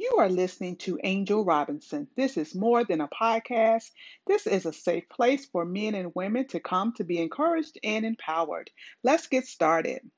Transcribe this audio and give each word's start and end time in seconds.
You 0.00 0.18
are 0.20 0.28
listening 0.28 0.76
to 0.76 1.00
Angel 1.02 1.44
Robinson. 1.44 2.06
This 2.14 2.36
is 2.36 2.54
more 2.54 2.84
than 2.84 3.00
a 3.00 3.08
podcast. 3.08 3.90
This 4.28 4.46
is 4.46 4.64
a 4.64 4.72
safe 4.72 5.08
place 5.08 5.46
for 5.46 5.64
men 5.64 5.96
and 5.96 6.14
women 6.14 6.46
to 6.48 6.60
come 6.60 6.92
to 6.94 7.04
be 7.04 7.18
encouraged 7.20 7.80
and 7.82 8.06
empowered. 8.06 8.70
Let's 9.02 9.26
get 9.26 9.46
started. 9.46 10.08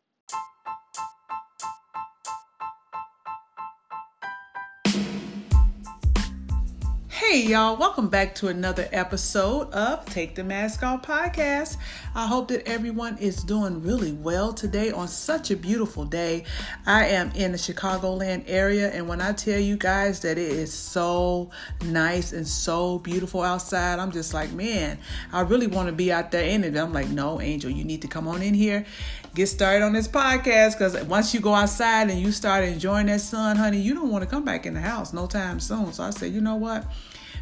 Hey, 7.30 7.46
y'all, 7.46 7.76
welcome 7.76 8.08
back 8.08 8.34
to 8.34 8.48
another 8.48 8.88
episode 8.90 9.70
of 9.70 10.04
Take 10.06 10.34
the 10.34 10.42
Mask 10.42 10.82
Off 10.82 11.02
podcast. 11.02 11.76
I 12.12 12.26
hope 12.26 12.48
that 12.48 12.66
everyone 12.66 13.18
is 13.18 13.44
doing 13.44 13.84
really 13.84 14.10
well 14.14 14.52
today 14.52 14.90
on 14.90 15.06
such 15.06 15.52
a 15.52 15.56
beautiful 15.56 16.04
day. 16.04 16.42
I 16.86 17.06
am 17.06 17.30
in 17.36 17.52
the 17.52 17.56
Chicagoland 17.56 18.46
area, 18.48 18.90
and 18.90 19.06
when 19.06 19.20
I 19.20 19.32
tell 19.32 19.60
you 19.60 19.76
guys 19.76 20.18
that 20.22 20.38
it 20.38 20.50
is 20.50 20.72
so 20.72 21.52
nice 21.84 22.32
and 22.32 22.44
so 22.44 22.98
beautiful 22.98 23.42
outside, 23.42 24.00
I'm 24.00 24.10
just 24.10 24.34
like, 24.34 24.50
man, 24.50 24.98
I 25.32 25.42
really 25.42 25.68
want 25.68 25.86
to 25.86 25.92
be 25.92 26.10
out 26.10 26.32
there 26.32 26.42
in 26.42 26.64
it. 26.64 26.76
I'm 26.76 26.92
like, 26.92 27.10
no, 27.10 27.40
Angel, 27.40 27.70
you 27.70 27.84
need 27.84 28.02
to 28.02 28.08
come 28.08 28.26
on 28.26 28.42
in 28.42 28.54
here, 28.54 28.84
get 29.36 29.46
started 29.46 29.84
on 29.84 29.92
this 29.92 30.08
podcast, 30.08 30.72
because 30.72 31.00
once 31.04 31.32
you 31.32 31.38
go 31.38 31.54
outside 31.54 32.10
and 32.10 32.20
you 32.20 32.32
start 32.32 32.64
enjoying 32.64 33.06
that 33.06 33.20
sun, 33.20 33.54
honey, 33.54 33.78
you 33.78 33.94
don't 33.94 34.10
want 34.10 34.24
to 34.24 34.28
come 34.28 34.44
back 34.44 34.66
in 34.66 34.74
the 34.74 34.80
house 34.80 35.12
no 35.12 35.28
time 35.28 35.60
soon. 35.60 35.92
So 35.92 36.02
I 36.02 36.10
said, 36.10 36.32
you 36.32 36.40
know 36.40 36.56
what? 36.56 36.84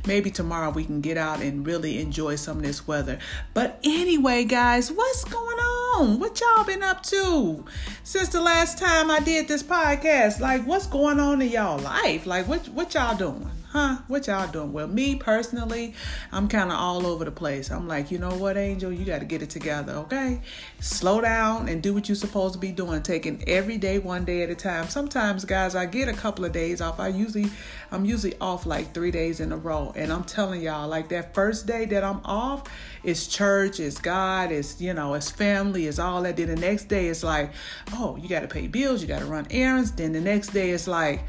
Maybe 0.07 0.31
tomorrow 0.31 0.71
we 0.71 0.85
can 0.85 1.01
get 1.01 1.17
out 1.17 1.41
and 1.41 1.67
really 1.67 2.01
enjoy 2.01 2.37
some 2.37 2.59
of 2.59 2.63
this 2.63 2.87
weather. 2.87 3.19
But 3.55 3.79
anyway, 3.85 4.45
guys, 4.45 4.91
what's 4.93 5.25
going 5.25 5.59
on? 5.59 6.19
What 6.19 6.41
y'all 6.41 6.65
been 6.65 6.83
up 6.83 7.03
to 7.05 7.65
since 8.05 8.29
the 8.29 8.41
last 8.41 8.79
time 8.79 9.11
I 9.11 9.21
did 9.21 9.49
this 9.49 9.63
podcast? 9.63 10.41
Like, 10.41 10.63
what's 10.65 10.87
going 10.87 11.21
on 11.21 11.43
in 11.43 11.49
y'all 11.49 11.79
life? 11.79 12.27
Like, 12.27 12.47
what 12.47 12.69
what 12.69 12.95
y'all 12.95 13.17
doing? 13.17 13.51
Huh, 13.71 13.99
what 14.09 14.27
y'all 14.27 14.51
doing? 14.51 14.73
Well, 14.73 14.87
me 14.87 15.17
personally, 15.17 15.95
I'm 16.33 16.49
kind 16.49 16.71
of 16.71 16.79
all 16.79 17.07
over 17.07 17.25
the 17.25 17.31
place. 17.31 17.71
I'm 17.71 17.87
like, 17.87 18.11
you 18.11 18.19
know 18.19 18.31
what, 18.31 18.57
Angel, 18.57 18.91
you 18.91 19.05
got 19.05 19.19
to 19.21 19.27
get 19.27 19.43
it 19.43 19.51
together, 19.51 19.93
okay? 19.93 20.41
Slow 20.81 21.21
down 21.21 21.69
and 21.69 21.83
do 21.83 21.93
what 21.93 22.09
you're 22.09 22.17
supposed 22.17 22.55
to 22.55 22.59
be 22.59 22.73
doing, 22.73 23.03
taking 23.03 23.45
every 23.47 23.77
day 23.77 23.99
one 23.99 24.25
day 24.25 24.43
at 24.43 24.51
a 24.51 24.55
time. 24.55 24.89
Sometimes, 24.89 25.45
guys, 25.45 25.75
I 25.75 25.85
get 25.87 26.09
a 26.09 26.15
couple 26.15 26.45
of 26.45 26.53
days 26.53 26.81
off. 26.81 26.99
I 26.99 27.09
usually, 27.09 27.51
I'm 27.93 28.05
usually 28.05 28.39
off 28.41 28.65
like 28.65 28.95
three 28.95 29.11
days 29.11 29.41
in 29.41 29.53
a 29.53 29.57
row, 29.57 29.93
and 29.95 30.13
I'm 30.13 30.25
telling 30.25 30.63
y'all, 30.63 30.89
like 30.89 31.09
that 31.11 31.35
first 31.35 31.67
day 31.67 31.85
that 31.87 32.03
I'm 32.03 32.21
off, 32.25 32.65
it's 33.05 33.27
church, 33.27 33.81
it's 33.81 33.99
God, 33.99 34.51
it's 34.51 34.81
you 34.81 34.95
know, 34.95 35.15
it's 35.15 35.31
family, 35.31 35.87
it's 35.87 35.99
all 35.99 36.23
that. 36.23 36.37
Then 36.37 36.49
the 36.49 36.57
next 36.57 36.85
day, 36.85 37.09
it's 37.09 37.23
like, 37.23 37.53
oh, 37.93 38.17
you 38.17 38.29
got 38.29 38.41
to 38.41 38.49
pay 38.49 38.67
bills, 38.67 39.03
you 39.03 39.09
got 39.09 39.21
to 39.21 39.27
run 39.27 39.47
errands. 39.51 39.93
Then 39.93 40.13
the 40.13 40.21
next 40.21 40.49
day, 40.49 40.71
it's 40.71 40.89
like 40.89 41.21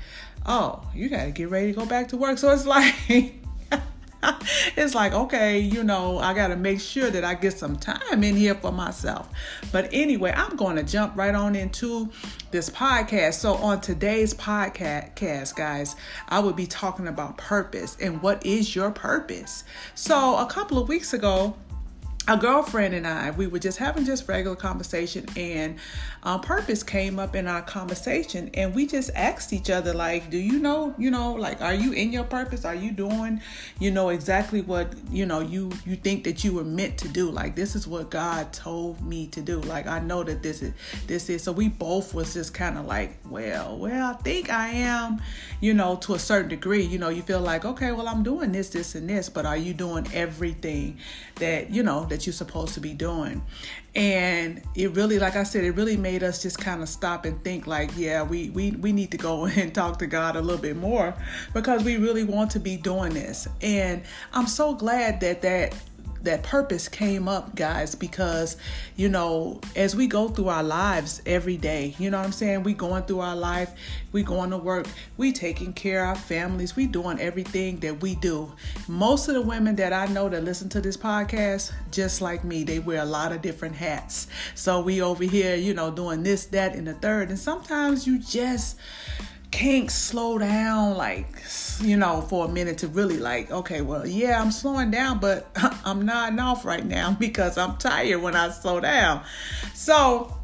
oh, 0.46 0.82
you 0.94 1.10
got 1.10 1.26
to 1.26 1.32
get 1.32 1.50
ready 1.50 1.74
to 1.74 1.80
go 1.80 1.86
back 1.86 2.08
to 2.10 2.18
work. 2.18 2.38
So 2.38 2.52
it's 2.52 2.66
like, 2.66 2.96
it's 4.76 4.96
like, 4.96 5.14
okay, 5.14 5.60
you 5.60 5.84
know, 5.84 6.20
I 6.20 6.34
got 6.34 6.50
to 6.50 6.56
make 6.56 6.80
sure 6.80 7.10
that 7.10 7.24
I 7.24 7.34
get 7.34 7.58
some 7.58 7.76
time 7.76 8.24
in 8.24 8.36
here 8.36 8.56
for 8.56 8.72
myself. 8.72 9.30
But 9.72 9.90
anyway, 9.92 10.34
I'm 10.36 10.56
going 10.56 10.76
to 10.76 10.84
jump 10.84 11.16
right 11.16 11.34
on 11.34 11.56
into 11.56 12.10
this 12.52 12.70
podcast. 12.70 13.36
So, 13.36 13.56
on 13.56 13.82
today's 13.82 14.34
podcast, 14.34 15.56
guys, 15.56 15.96
I 16.28 16.40
will 16.40 16.54
be 16.54 16.68
talking 16.68 17.08
about 17.08 17.38
purpose 17.38 17.98
and 18.02 18.22
what 18.22 18.46
is 18.46 18.76
your 18.76 18.92
purpose. 18.92 19.64
So, 19.96 20.38
a 20.38 20.46
couple 20.46 20.80
of 20.80 20.90
weeks 20.90 21.14
ago, 21.14 21.56
a 22.30 22.38
girlfriend 22.38 22.94
and 22.94 23.08
I, 23.08 23.32
we 23.32 23.48
were 23.48 23.58
just 23.58 23.80
having 23.80 24.06
just 24.06 24.28
regular 24.28 24.56
conversation, 24.56 25.26
and 25.36 25.78
um, 26.22 26.42
purpose 26.42 26.84
came 26.84 27.18
up 27.18 27.36
in 27.36 27.48
our 27.48 27.64
conversation, 27.64 28.52
and 28.54 28.76
we 28.76 28.86
just 28.86 29.10
asked 29.16 29.52
each 29.52 29.72
other, 29.72 29.94
like, 29.94 30.30
"Do 30.30 30.38
you 30.38 30.60
know? 30.60 30.94
You 31.00 31.10
know, 31.10 31.34
like, 31.34 31.60
are 31.62 31.74
you 31.74 31.92
in 31.92 32.14
your 32.14 32.24
purpose? 32.24 32.66
Are 32.66 32.76
you 32.76 32.92
doing, 32.92 33.42
you 33.80 33.90
know, 33.90 34.10
exactly 34.10 34.62
what 34.62 34.94
you 35.10 35.26
know 35.26 35.40
you 35.40 35.72
you 35.86 35.96
think 35.96 36.24
that 36.26 36.44
you 36.44 36.54
were 36.54 36.64
meant 36.64 37.00
to 37.00 37.08
do? 37.08 37.32
Like, 37.32 37.56
this 37.56 37.76
is 37.76 37.88
what 37.88 38.12
God 38.12 38.54
told 38.54 39.02
me 39.02 39.26
to 39.28 39.42
do. 39.42 39.60
Like, 39.62 39.88
I 39.88 40.00
know 40.00 40.24
that 40.24 40.44
this 40.44 40.62
is 40.62 40.74
this 41.08 41.30
is." 41.30 41.42
So 41.42 41.52
we 41.52 41.68
both 41.68 42.14
was 42.14 42.36
just 42.36 42.54
kind 42.54 42.78
of 42.78 42.86
like, 42.86 43.18
"Well, 43.28 43.80
well, 43.80 44.12
I 44.12 44.22
think 44.22 44.52
I 44.52 44.68
am, 44.70 45.20
you 45.62 45.74
know, 45.74 45.96
to 45.98 46.14
a 46.14 46.20
certain 46.20 46.50
degree. 46.50 46.84
You 46.84 47.00
know, 47.00 47.10
you 47.10 47.24
feel 47.24 47.42
like, 47.42 47.66
okay, 47.66 47.92
well, 47.92 48.08
I'm 48.08 48.22
doing 48.22 48.52
this, 48.52 48.70
this, 48.70 48.94
and 48.94 49.10
this, 49.10 49.30
but 49.30 49.48
are 49.48 49.58
you 49.58 49.74
doing 49.74 50.08
everything 50.14 51.00
that 51.36 51.72
you 51.72 51.82
know 51.82 52.06
that 52.06 52.19
that 52.20 52.26
you're 52.28 52.34
supposed 52.34 52.74
to 52.74 52.82
be 52.82 52.94
doing. 52.94 53.42
And 53.96 54.62
it 54.76 54.92
really, 54.92 55.20
like 55.20 55.38
I 55.38 55.44
said, 55.44 55.64
it 55.64 55.72
really 55.72 55.96
made 55.96 56.22
us 56.22 56.42
just 56.42 56.60
kind 56.60 56.82
of 56.82 56.90
stop 56.90 57.24
and 57.24 57.42
think 57.46 57.66
like, 57.66 57.92
yeah, 57.96 58.24
we, 58.24 58.50
we, 58.50 58.72
we 58.72 58.92
need 58.92 59.12
to 59.12 59.18
go 59.18 59.46
and 59.58 59.74
talk 59.74 60.00
to 60.00 60.08
God 60.08 60.36
a 60.36 60.42
little 60.42 60.62
bit 60.62 60.76
more 60.76 61.14
because 61.54 61.84
we 61.84 61.96
really 61.96 62.26
want 62.26 62.52
to 62.52 62.60
be 62.60 62.76
doing 62.76 63.14
this. 63.14 63.48
And 63.62 64.04
I'm 64.34 64.48
so 64.48 64.74
glad 64.74 65.22
that 65.22 65.42
that 65.44 65.74
that 66.24 66.44
purpose 66.44 66.88
came 66.88 67.28
up, 67.28 67.56
guys, 67.56 67.96
because 67.96 68.58
you 68.96 69.10
know, 69.10 69.62
as 69.76 69.96
we 69.96 70.08
go 70.08 70.28
through 70.28 70.50
our 70.50 70.64
lives 70.64 71.22
every 71.26 71.58
day, 71.58 71.96
you 71.98 72.10
know 72.10 72.18
what 72.18 72.26
I'm 72.26 72.32
saying? 72.32 72.64
We 72.64 72.74
going 72.74 73.04
through 73.04 73.22
our 73.22 73.36
life, 73.36 73.72
we 74.12 74.24
going 74.24 74.50
to 74.52 74.58
work, 74.58 74.88
we 75.18 75.32
taking 75.32 75.74
care 75.74 76.04
of 76.04 76.10
our 76.10 76.16
families, 76.16 76.76
we 76.76 76.88
doing 76.88 77.20
everything 77.20 77.80
that 77.80 78.02
we 78.02 78.16
do. 78.16 78.52
Most 78.88 79.28
of 79.28 79.36
the 79.36 79.42
women 79.42 79.76
that 79.78 79.94
I 79.94 80.08
know 80.08 80.30
that 80.30 80.44
listen 80.44 80.70
to 80.70 80.82
this 80.82 80.98
podcast, 80.98 81.72
just 81.92 82.22
like 82.22 82.44
me, 82.44 82.64
they 82.64 82.80
wear 82.80 83.02
a 83.02 83.06
lot 83.06 83.32
of 83.32 83.42
different 83.42 83.76
hats. 83.76 84.28
So 84.56 84.82
we 84.82 85.02
over 85.02 85.24
here, 85.24 85.56
you 85.56 85.74
know, 85.74 85.92
doing 85.92 86.24
this, 86.24 86.46
that, 86.48 86.76
and 86.76 86.88
the 86.88 86.94
third. 86.94 87.30
And 87.30 87.40
sometimes 87.40 88.06
you 88.08 88.20
just 88.20 88.78
can't 89.52 89.90
slow 89.90 90.38
down 90.38 90.96
like 90.96 91.28
you 91.82 91.98
know 91.98 92.22
for 92.22 92.46
a 92.46 92.48
minute 92.48 92.78
to 92.78 92.88
really 92.88 93.18
like 93.18 93.50
okay 93.52 93.82
well 93.82 94.06
yeah 94.06 94.40
i'm 94.40 94.52
slowing 94.52 94.92
down 94.92 95.20
but 95.20 95.50
i'm 95.86 96.06
nodding 96.06 96.40
off 96.40 96.66
right 96.66 96.86
now 96.86 97.12
because 97.20 97.58
i'm 97.58 97.76
tired 97.78 98.22
when 98.22 98.36
i 98.36 98.50
slow 98.50 98.80
down. 98.80 99.24
So 99.74 100.39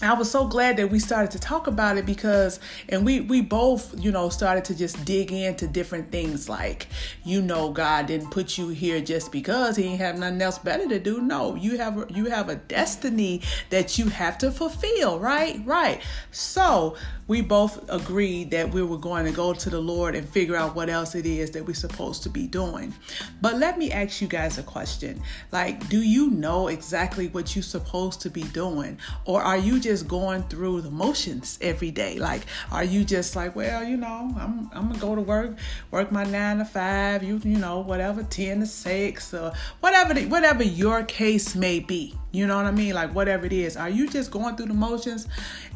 I 0.00 0.14
was 0.14 0.30
so 0.30 0.46
glad 0.46 0.76
that 0.76 0.90
we 0.90 1.00
started 1.00 1.32
to 1.32 1.40
talk 1.40 1.66
about 1.66 1.96
it 1.96 2.06
because 2.06 2.60
and 2.88 3.04
we 3.04 3.20
we 3.20 3.40
both, 3.40 3.98
you 3.98 4.12
know, 4.12 4.28
started 4.28 4.64
to 4.66 4.76
just 4.76 5.04
dig 5.04 5.32
into 5.32 5.66
different 5.66 6.12
things 6.12 6.48
like, 6.48 6.86
you 7.24 7.42
know, 7.42 7.70
God 7.70 8.06
didn't 8.06 8.30
put 8.30 8.56
you 8.56 8.68
here 8.68 9.00
just 9.00 9.32
because 9.32 9.76
he 9.76 9.82
didn't 9.82 9.98
have 9.98 10.16
nothing 10.16 10.40
else 10.40 10.58
better 10.58 10.88
to 10.88 11.00
do. 11.00 11.20
No, 11.20 11.56
you 11.56 11.78
have 11.78 12.10
you 12.10 12.26
have 12.26 12.48
a 12.48 12.54
destiny 12.56 13.42
that 13.70 13.98
you 13.98 14.06
have 14.06 14.38
to 14.38 14.52
fulfill, 14.52 15.18
right? 15.18 15.60
Right. 15.64 16.00
So, 16.30 16.96
we 17.26 17.42
both 17.42 17.84
agreed 17.90 18.50
that 18.52 18.70
we 18.70 18.82
were 18.82 18.96
going 18.96 19.26
to 19.26 19.32
go 19.32 19.52
to 19.52 19.68
the 19.68 19.80
Lord 19.80 20.14
and 20.14 20.26
figure 20.26 20.56
out 20.56 20.74
what 20.74 20.88
else 20.88 21.14
it 21.14 21.26
is 21.26 21.50
that 21.50 21.66
we're 21.66 21.74
supposed 21.74 22.22
to 22.22 22.30
be 22.30 22.46
doing. 22.46 22.94
But 23.42 23.56
let 23.56 23.78
me 23.78 23.92
ask 23.92 24.22
you 24.22 24.28
guys 24.28 24.56
a 24.56 24.62
question. 24.62 25.20
Like, 25.52 25.88
do 25.90 26.00
you 26.00 26.30
know 26.30 26.68
exactly 26.68 27.28
what 27.28 27.54
you're 27.54 27.62
supposed 27.62 28.22
to 28.22 28.30
be 28.30 28.44
doing 28.44 28.96
or 29.26 29.42
are 29.42 29.58
you 29.58 29.78
just 29.78 29.87
just 29.88 30.06
going 30.06 30.42
through 30.42 30.82
the 30.82 30.90
motions 30.90 31.58
every 31.62 31.90
day? 31.90 32.18
Like, 32.18 32.42
are 32.70 32.84
you 32.84 33.06
just 33.06 33.34
like, 33.34 33.56
well, 33.56 33.82
you 33.82 33.96
know, 33.96 34.34
I'm 34.38 34.70
I'm 34.74 34.88
gonna 34.88 34.98
go 34.98 35.14
to 35.14 35.22
work, 35.22 35.56
work 35.90 36.12
my 36.12 36.24
nine 36.24 36.58
to 36.58 36.66
five, 36.66 37.22
you 37.22 37.40
you 37.42 37.56
know, 37.56 37.80
whatever, 37.80 38.22
ten 38.22 38.60
to 38.60 38.66
six, 38.66 39.32
or 39.32 39.50
whatever 39.80 40.12
the, 40.12 40.26
whatever 40.26 40.62
your 40.62 41.04
case 41.04 41.54
may 41.54 41.80
be. 41.80 42.14
You 42.32 42.46
know 42.46 42.56
what 42.56 42.66
I 42.66 42.70
mean? 42.70 42.92
Like 42.92 43.14
whatever 43.14 43.46
it 43.46 43.52
is, 43.54 43.78
are 43.78 43.88
you 43.88 44.10
just 44.10 44.30
going 44.30 44.56
through 44.56 44.66
the 44.66 44.74
motions 44.74 45.26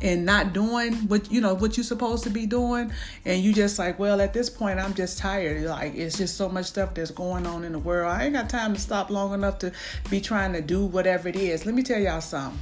and 0.02 0.26
not 0.26 0.52
doing 0.52 0.92
what 1.08 1.32
you 1.32 1.40
know 1.40 1.54
what 1.54 1.78
you're 1.78 1.84
supposed 1.84 2.22
to 2.24 2.30
be 2.30 2.44
doing? 2.44 2.92
And 3.24 3.42
you 3.42 3.54
just 3.54 3.78
like, 3.78 3.98
well, 3.98 4.20
at 4.20 4.34
this 4.34 4.50
point, 4.50 4.78
I'm 4.78 4.92
just 4.92 5.16
tired. 5.16 5.62
Like 5.62 5.94
it's 5.94 6.18
just 6.18 6.36
so 6.36 6.50
much 6.50 6.66
stuff 6.66 6.92
that's 6.92 7.10
going 7.10 7.46
on 7.46 7.64
in 7.64 7.72
the 7.72 7.78
world. 7.78 8.12
I 8.12 8.24
ain't 8.24 8.34
got 8.34 8.50
time 8.50 8.74
to 8.74 8.80
stop 8.80 9.08
long 9.08 9.32
enough 9.32 9.58
to 9.60 9.72
be 10.10 10.20
trying 10.20 10.52
to 10.52 10.60
do 10.60 10.84
whatever 10.84 11.30
it 11.30 11.36
is. 11.36 11.64
Let 11.64 11.74
me 11.74 11.82
tell 11.82 11.98
y'all 11.98 12.20
something 12.20 12.60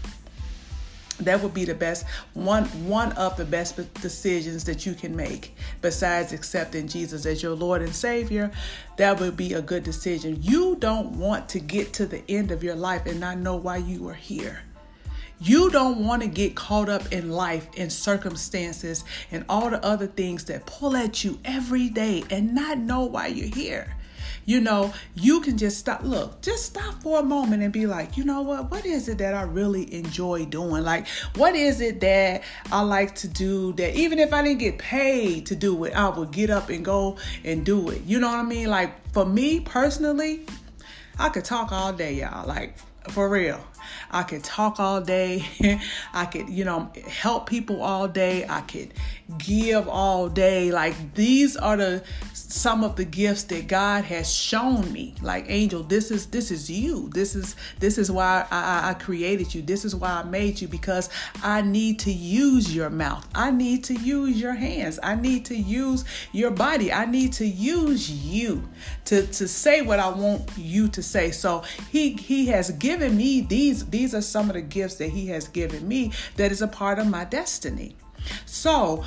that 1.21 1.41
would 1.43 1.55
be 1.55 1.65
the 1.65 1.75
best 1.75 2.07
one 2.35 2.65
one 2.87 3.13
of 3.13 3.37
the 3.37 3.45
best 3.45 3.77
decisions 3.95 4.65
that 4.65 4.87
you 4.87 4.95
can 4.95 5.15
make 5.15 5.55
besides 5.81 6.33
accepting 6.33 6.89
Jesus 6.89 7.27
as 7.27 7.43
your 7.43 7.55
Lord 7.55 7.83
and 7.83 7.95
Savior. 7.95 8.51
That 8.97 9.21
would 9.21 9.37
be 9.37 9.55
a 9.55 9.63
good 9.63 9.83
decision. 9.83 10.39
You 10.41 10.77
don't 10.77 11.19
want 11.19 11.49
to 11.51 11.61
get 11.61 11.93
to 11.95 12.07
the 12.07 12.23
end 12.31 12.51
of 12.51 12.63
your 12.63 12.77
life 12.77 13.07
and 13.07 13.21
not 13.21 13.39
know 13.39 13.57
why 13.57 13.79
you 13.79 14.09
are 14.09 14.15
here. 14.15 14.63
You 15.43 15.71
don't 15.71 16.05
want 16.05 16.21
to 16.21 16.29
get 16.29 16.55
caught 16.55 16.91
up 16.91 17.13
in 17.13 17.31
life 17.31 17.67
and 17.79 17.91
circumstances 17.91 19.05
and 19.31 19.45
all 19.49 19.71
the 19.71 19.83
other 19.83 20.07
things 20.07 20.45
that 20.45 20.67
pull 20.67 20.95
at 20.97 21.25
you 21.25 21.39
every 21.47 21.89
day 21.89 22.25
and 22.31 22.55
not 22.55 22.77
know 22.77 23.05
why 23.05 23.29
you're 23.29 23.55
here 23.55 23.97
you 24.51 24.61
know, 24.61 24.93
you 25.15 25.41
can 25.41 25.57
just 25.57 25.79
stop. 25.79 26.03
Look, 26.03 26.43
just 26.43 26.67
stop 26.67 27.01
for 27.05 27.21
a 27.21 27.23
moment 27.23 27.63
and 27.63 27.73
be 27.73 27.87
like, 27.87 28.17
you 28.17 28.25
know 28.25 28.43
what? 28.43 28.69
What 28.69 28.85
is 28.85 29.09
it 29.09 29.19
that 29.19 29.33
I 29.33 29.43
really 29.43 29.95
enjoy 29.95 30.45
doing? 30.47 30.83
Like, 30.83 31.07
what 31.37 31.55
is 31.55 31.81
it 31.81 32.01
that 32.01 32.43
I 32.73 32.83
like 32.83 33.15
to 33.17 33.29
do 33.29 33.73
that 33.75 33.95
even 33.95 34.19
if 34.19 34.33
I 34.33 34.43
didn't 34.43 34.59
get 34.59 34.77
paid 34.79 35.47
to 35.47 35.55
do 35.55 35.85
it, 35.85 35.95
I 35.95 36.09
would 36.09 36.33
get 36.33 36.51
up 36.51 36.69
and 36.69 36.85
go 36.85 37.17
and 37.45 37.65
do 37.65 37.91
it? 37.91 38.03
You 38.03 38.19
know 38.19 38.27
what 38.27 38.41
I 38.41 38.43
mean? 38.43 38.69
Like, 38.71 39.13
for 39.13 39.25
me 39.25 39.61
personally, 39.61 40.47
I 41.17 41.29
could 41.29 41.45
talk 41.45 41.71
all 41.71 41.93
day, 41.93 42.15
y'all. 42.15 42.49
Like, 42.49 42.77
for 43.11 43.29
real. 43.29 43.65
I 44.11 44.23
could 44.23 44.45
talk 44.45 44.81
all 44.81 45.01
day. 45.01 45.45
I 46.13 46.27
could, 46.27 46.49
you 46.49 46.65
know, 46.65 46.91
help 47.07 47.49
people 47.49 47.83
all 47.83 48.09
day. 48.09 48.47
I 48.49 48.61
could 48.63 48.95
give 49.39 49.89
all 49.89 50.29
day. 50.29 50.73
Like 50.73 51.15
these 51.15 51.57
are 51.57 51.77
the 51.77 52.03
some 52.33 52.83
of 52.83 52.97
the 52.97 53.05
gifts 53.05 53.45
that 53.45 53.69
God 53.69 54.05
has 54.05 54.33
shown 54.33 54.93
me. 54.93 55.15
Like 55.23 55.45
angel, 55.49 55.83
this 55.83 56.11
is 56.11 56.27
this 56.27 56.51
is 56.51 56.71
you. 56.71 57.09
This 57.11 57.35
is 57.35 57.57
this 57.79 57.99
is 57.99 58.11
why 58.11 58.47
I, 58.51 58.91
I 58.91 58.95
created 58.95 59.55
you. 59.55 59.63
This 59.63 59.85
is 59.85 59.95
why 59.95 60.11
I 60.11 60.23
made 60.25 60.61
you 60.61 60.69
because 60.69 61.11
I 61.43 61.63
need 61.63 61.99
to 62.01 62.13
use 62.13 62.75
your 62.75 62.91
mouth. 62.91 63.27
I 63.35 63.51
need 63.51 63.85
to 63.85 63.95
use 63.95 64.41
your 64.41 64.55
hands. 64.55 64.99
I 65.03 65.15
need 65.15 65.45
to 65.47 65.57
use 65.57 66.05
your 66.33 66.51
body. 66.51 66.93
I 66.93 67.07
need 67.07 67.33
to 67.35 67.47
use 67.47 68.11
you 68.11 68.69
to 69.07 69.27
to 69.27 69.49
say 69.49 69.83
what 69.83 70.01
I 70.01 70.09
want 70.09 70.51
you 70.57 70.89
to 70.89 71.03
say. 71.03 71.31
So 71.31 71.63
he 71.91 72.13
he 72.15 72.47
has 72.47 72.71
given 72.73 73.17
me 73.17 73.43
these 73.43 73.70
these 73.73 74.15
are 74.15 74.23
some 74.23 74.49
of 74.49 74.55
the 74.55 74.63
gifts 74.63 74.97
that 74.97 75.11
he 75.11 75.27
has 75.29 75.49
given 75.49 75.87
me 75.87 76.13
that 76.37 76.53
is 76.53 76.63
a 76.63 76.69
part 76.69 76.99
of 76.99 77.07
my 77.07 77.25
destiny. 77.25 77.97
So 78.47 79.05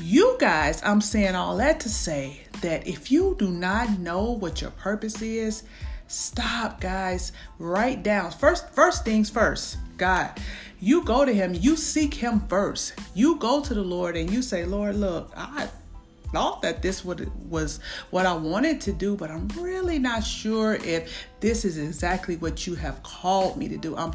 you 0.00 0.36
guys, 0.38 0.82
I'm 0.84 1.00
saying 1.00 1.34
all 1.34 1.56
that 1.58 1.80
to 1.80 1.88
say 1.88 2.40
that 2.62 2.86
if 2.86 3.10
you 3.10 3.36
do 3.38 3.50
not 3.50 3.98
know 3.98 4.32
what 4.32 4.60
your 4.60 4.70
purpose 4.70 5.20
is, 5.20 5.64
stop, 6.06 6.80
guys. 6.80 7.32
Write 7.58 8.02
down. 8.02 8.30
First, 8.30 8.70
first 8.70 9.04
things 9.04 9.30
first. 9.30 9.78
God, 9.96 10.40
you 10.80 11.04
go 11.04 11.24
to 11.24 11.32
him, 11.32 11.54
you 11.54 11.76
seek 11.76 12.14
him 12.14 12.40
first. 12.48 12.94
You 13.14 13.36
go 13.36 13.62
to 13.62 13.74
the 13.74 13.82
Lord 13.82 14.16
and 14.16 14.30
you 14.30 14.42
say, 14.42 14.64
Lord, 14.64 14.96
look, 14.96 15.32
I 15.36 15.68
thought 16.32 16.62
that 16.62 16.82
this 16.82 17.04
would, 17.04 17.30
was 17.50 17.78
what 18.10 18.26
I 18.26 18.34
wanted 18.34 18.80
to 18.82 18.92
do, 18.92 19.16
but 19.16 19.30
I'm 19.30 19.48
really 19.48 19.98
not 19.98 20.24
sure 20.24 20.74
if 20.74 21.26
this 21.42 21.64
is 21.64 21.76
exactly 21.76 22.36
what 22.36 22.68
you 22.68 22.76
have 22.76 23.02
called 23.02 23.56
me 23.56 23.68
to 23.68 23.76
do. 23.76 23.96
I'm 23.96 24.12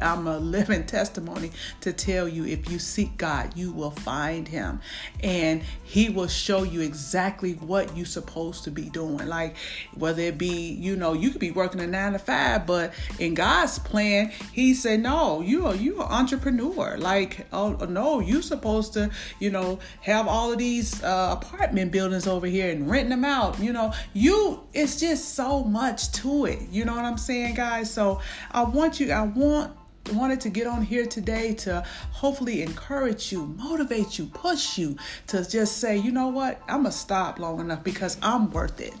I'm 0.00 0.26
a 0.26 0.38
living 0.38 0.84
testimony 0.98 1.50
to 1.80 1.92
tell 1.92 2.28
you 2.28 2.44
if 2.44 2.70
you 2.70 2.78
seek 2.78 3.16
God, 3.16 3.56
you 3.56 3.72
will 3.72 3.90
find 3.90 4.46
him 4.46 4.80
and 5.22 5.62
he 5.82 6.10
will 6.10 6.28
show 6.28 6.64
you 6.64 6.82
exactly 6.82 7.54
what 7.54 7.96
you're 7.96 8.04
supposed 8.04 8.64
to 8.64 8.70
be 8.70 8.90
doing. 8.90 9.26
Like 9.26 9.56
whether 9.94 10.20
it 10.20 10.36
be, 10.36 10.72
you 10.72 10.96
know, 10.96 11.14
you 11.14 11.30
could 11.30 11.40
be 11.40 11.50
working 11.50 11.80
a 11.80 11.86
9 11.86 12.12
to 12.12 12.18
5, 12.18 12.66
but 12.66 12.92
in 13.18 13.32
God's 13.32 13.78
plan, 13.78 14.30
he 14.52 14.74
said, 14.74 15.00
"No, 15.00 15.40
you 15.40 15.66
are 15.66 15.74
you 15.74 16.02
are 16.02 16.06
an 16.06 16.12
entrepreneur. 16.12 16.98
Like, 16.98 17.46
oh 17.54 17.72
no, 17.88 18.20
you're 18.20 18.42
supposed 18.42 18.92
to, 18.94 19.10
you 19.40 19.50
know, 19.50 19.78
have 20.02 20.28
all 20.28 20.52
of 20.52 20.58
these 20.58 21.02
uh, 21.02 21.38
apartment 21.40 21.90
buildings 21.90 22.26
over 22.26 22.46
here 22.46 22.70
and 22.70 22.90
renting 22.90 23.10
them 23.10 23.24
out. 23.24 23.58
You 23.58 23.72
know, 23.72 23.94
you 24.12 24.62
it's 24.74 25.00
just 25.00 25.34
so 25.34 25.64
much 25.64 26.12
to 26.12 26.44
it. 26.44 26.65
You 26.70 26.84
know 26.84 26.94
what 26.94 27.04
I'm 27.04 27.18
saying, 27.18 27.54
guys? 27.54 27.90
So 27.90 28.20
I 28.50 28.64
want 28.64 29.00
you, 29.00 29.12
I 29.12 29.22
want 29.22 29.72
wanted 30.12 30.40
to 30.40 30.50
get 30.50 30.66
on 30.66 30.82
here 30.82 31.04
today 31.06 31.54
to 31.54 31.84
hopefully 32.12 32.62
encourage 32.62 33.32
you, 33.32 33.46
motivate 33.58 34.18
you, 34.18 34.26
push 34.26 34.78
you 34.78 34.96
to 35.26 35.48
just 35.48 35.78
say, 35.78 35.96
you 35.96 36.12
know 36.12 36.28
what, 36.28 36.60
I'm 36.68 36.82
gonna 36.82 36.92
stop 36.92 37.38
long 37.38 37.60
enough 37.60 37.82
because 37.82 38.16
I'm 38.22 38.50
worth 38.50 38.80
it. 38.80 38.94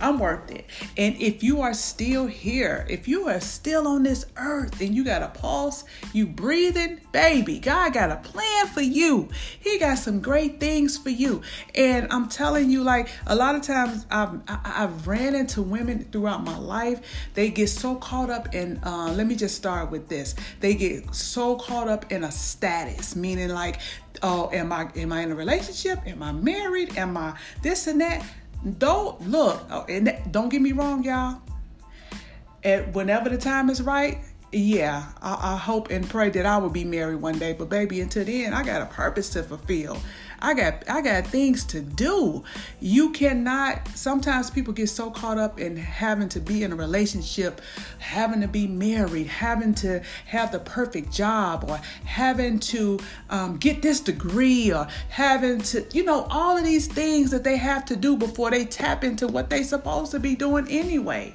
I'm 0.00 0.18
worth 0.18 0.50
it. 0.50 0.66
And 0.96 1.16
if 1.20 1.42
you 1.42 1.60
are 1.60 1.74
still 1.74 2.26
here, 2.26 2.86
if 2.88 3.08
you 3.08 3.28
are 3.28 3.40
still 3.40 3.88
on 3.88 4.04
this 4.04 4.26
earth 4.36 4.80
and 4.80 4.94
you 4.94 5.04
got 5.04 5.22
a 5.22 5.28
pulse, 5.28 5.84
you 6.12 6.26
breathing, 6.26 7.00
baby, 7.12 7.58
God 7.58 7.92
got 7.92 8.10
a 8.10 8.16
plan 8.16 8.66
for 8.68 8.80
you. 8.80 9.28
He 9.58 9.78
got 9.78 9.98
some 9.98 10.20
great 10.20 10.60
things 10.60 10.96
for 10.96 11.10
you. 11.10 11.42
And 11.74 12.06
I'm 12.12 12.28
telling 12.28 12.70
you, 12.70 12.84
like 12.84 13.08
a 13.26 13.34
lot 13.34 13.54
of 13.54 13.62
times 13.62 14.06
I've, 14.10 14.40
I've 14.46 15.06
ran 15.06 15.34
into 15.34 15.62
women 15.62 16.04
throughout 16.12 16.44
my 16.44 16.56
life. 16.56 17.00
They 17.34 17.50
get 17.50 17.68
so 17.68 17.96
caught 17.96 18.30
up 18.30 18.54
in, 18.54 18.78
uh, 18.84 19.12
let 19.16 19.26
me 19.26 19.34
just 19.34 19.56
start 19.56 19.90
with 19.90 20.08
this. 20.08 20.34
They 20.60 20.74
get 20.74 21.14
so 21.14 21.56
caught 21.56 21.88
up 21.88 22.12
in 22.12 22.24
a 22.24 22.30
status, 22.30 23.16
meaning 23.16 23.48
like, 23.48 23.80
oh, 24.22 24.50
am 24.52 24.72
I, 24.72 24.88
am 24.96 25.12
I 25.12 25.22
in 25.22 25.32
a 25.32 25.34
relationship? 25.34 26.00
Am 26.06 26.22
I 26.22 26.32
married? 26.32 26.96
Am 26.96 27.16
I 27.16 27.36
this 27.62 27.86
and 27.86 28.00
that? 28.00 28.24
Don't 28.78 29.20
look, 29.28 29.60
oh, 29.70 29.84
and 29.88 30.12
don't 30.30 30.48
get 30.48 30.60
me 30.60 30.72
wrong, 30.72 31.04
y'all. 31.04 31.40
And 32.64 32.92
whenever 32.94 33.28
the 33.28 33.38
time 33.38 33.70
is 33.70 33.80
right, 33.80 34.18
yeah, 34.50 35.04
I, 35.20 35.54
I, 35.54 35.56
hope 35.56 35.90
and 35.90 36.08
pray 36.08 36.30
that 36.30 36.46
I 36.46 36.56
will 36.56 36.70
be 36.70 36.84
married 36.84 37.20
one 37.20 37.38
day. 37.38 37.52
But 37.52 37.68
baby, 37.68 38.00
until 38.00 38.24
then, 38.24 38.54
I 38.54 38.64
got 38.64 38.80
a 38.80 38.86
purpose 38.86 39.28
to 39.30 39.42
fulfill. 39.42 39.98
I 40.40 40.54
got 40.54 40.88
I 40.88 41.02
got 41.02 41.26
things 41.26 41.64
to 41.64 41.80
do. 41.80 42.44
You 42.80 43.10
cannot. 43.10 43.86
Sometimes 43.88 44.50
people 44.50 44.72
get 44.72 44.88
so 44.88 45.10
caught 45.10 45.36
up 45.36 45.60
in 45.60 45.76
having 45.76 46.28
to 46.30 46.40
be 46.40 46.62
in 46.62 46.72
a 46.72 46.76
relationship, 46.76 47.60
having 47.98 48.40
to 48.40 48.48
be 48.48 48.66
married, 48.66 49.26
having 49.26 49.74
to 49.76 50.00
have 50.26 50.52
the 50.52 50.60
perfect 50.60 51.12
job, 51.12 51.66
or 51.68 51.78
having 52.04 52.58
to 52.60 53.00
um, 53.28 53.58
get 53.58 53.82
this 53.82 54.00
degree, 54.00 54.72
or 54.72 54.86
having 55.10 55.60
to, 55.60 55.84
you 55.92 56.04
know, 56.04 56.26
all 56.30 56.56
of 56.56 56.64
these 56.64 56.86
things 56.86 57.30
that 57.32 57.44
they 57.44 57.56
have 57.56 57.84
to 57.86 57.96
do 57.96 58.16
before 58.16 58.50
they 58.50 58.64
tap 58.64 59.04
into 59.04 59.26
what 59.26 59.50
they 59.50 59.62
supposed 59.62 60.12
to 60.12 60.20
be 60.20 60.34
doing 60.34 60.66
anyway. 60.68 61.34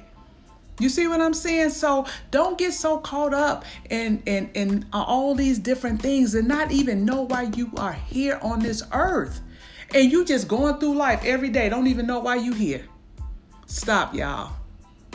You 0.80 0.88
see 0.88 1.06
what 1.06 1.20
I'm 1.20 1.34
saying? 1.34 1.70
So 1.70 2.06
don't 2.30 2.58
get 2.58 2.72
so 2.72 2.98
caught 2.98 3.32
up 3.32 3.64
in, 3.90 4.22
in, 4.26 4.50
in 4.54 4.86
all 4.92 5.34
these 5.34 5.58
different 5.58 6.02
things 6.02 6.34
and 6.34 6.48
not 6.48 6.72
even 6.72 7.04
know 7.04 7.22
why 7.22 7.42
you 7.54 7.70
are 7.76 7.92
here 7.92 8.38
on 8.42 8.58
this 8.58 8.82
earth. 8.92 9.40
And 9.94 10.10
you 10.10 10.24
just 10.24 10.48
going 10.48 10.78
through 10.78 10.96
life 10.96 11.22
every 11.24 11.50
day, 11.50 11.68
don't 11.68 11.86
even 11.86 12.06
know 12.06 12.18
why 12.18 12.36
you 12.36 12.52
here. 12.52 12.84
Stop, 13.66 14.14
y'all. 14.14 14.52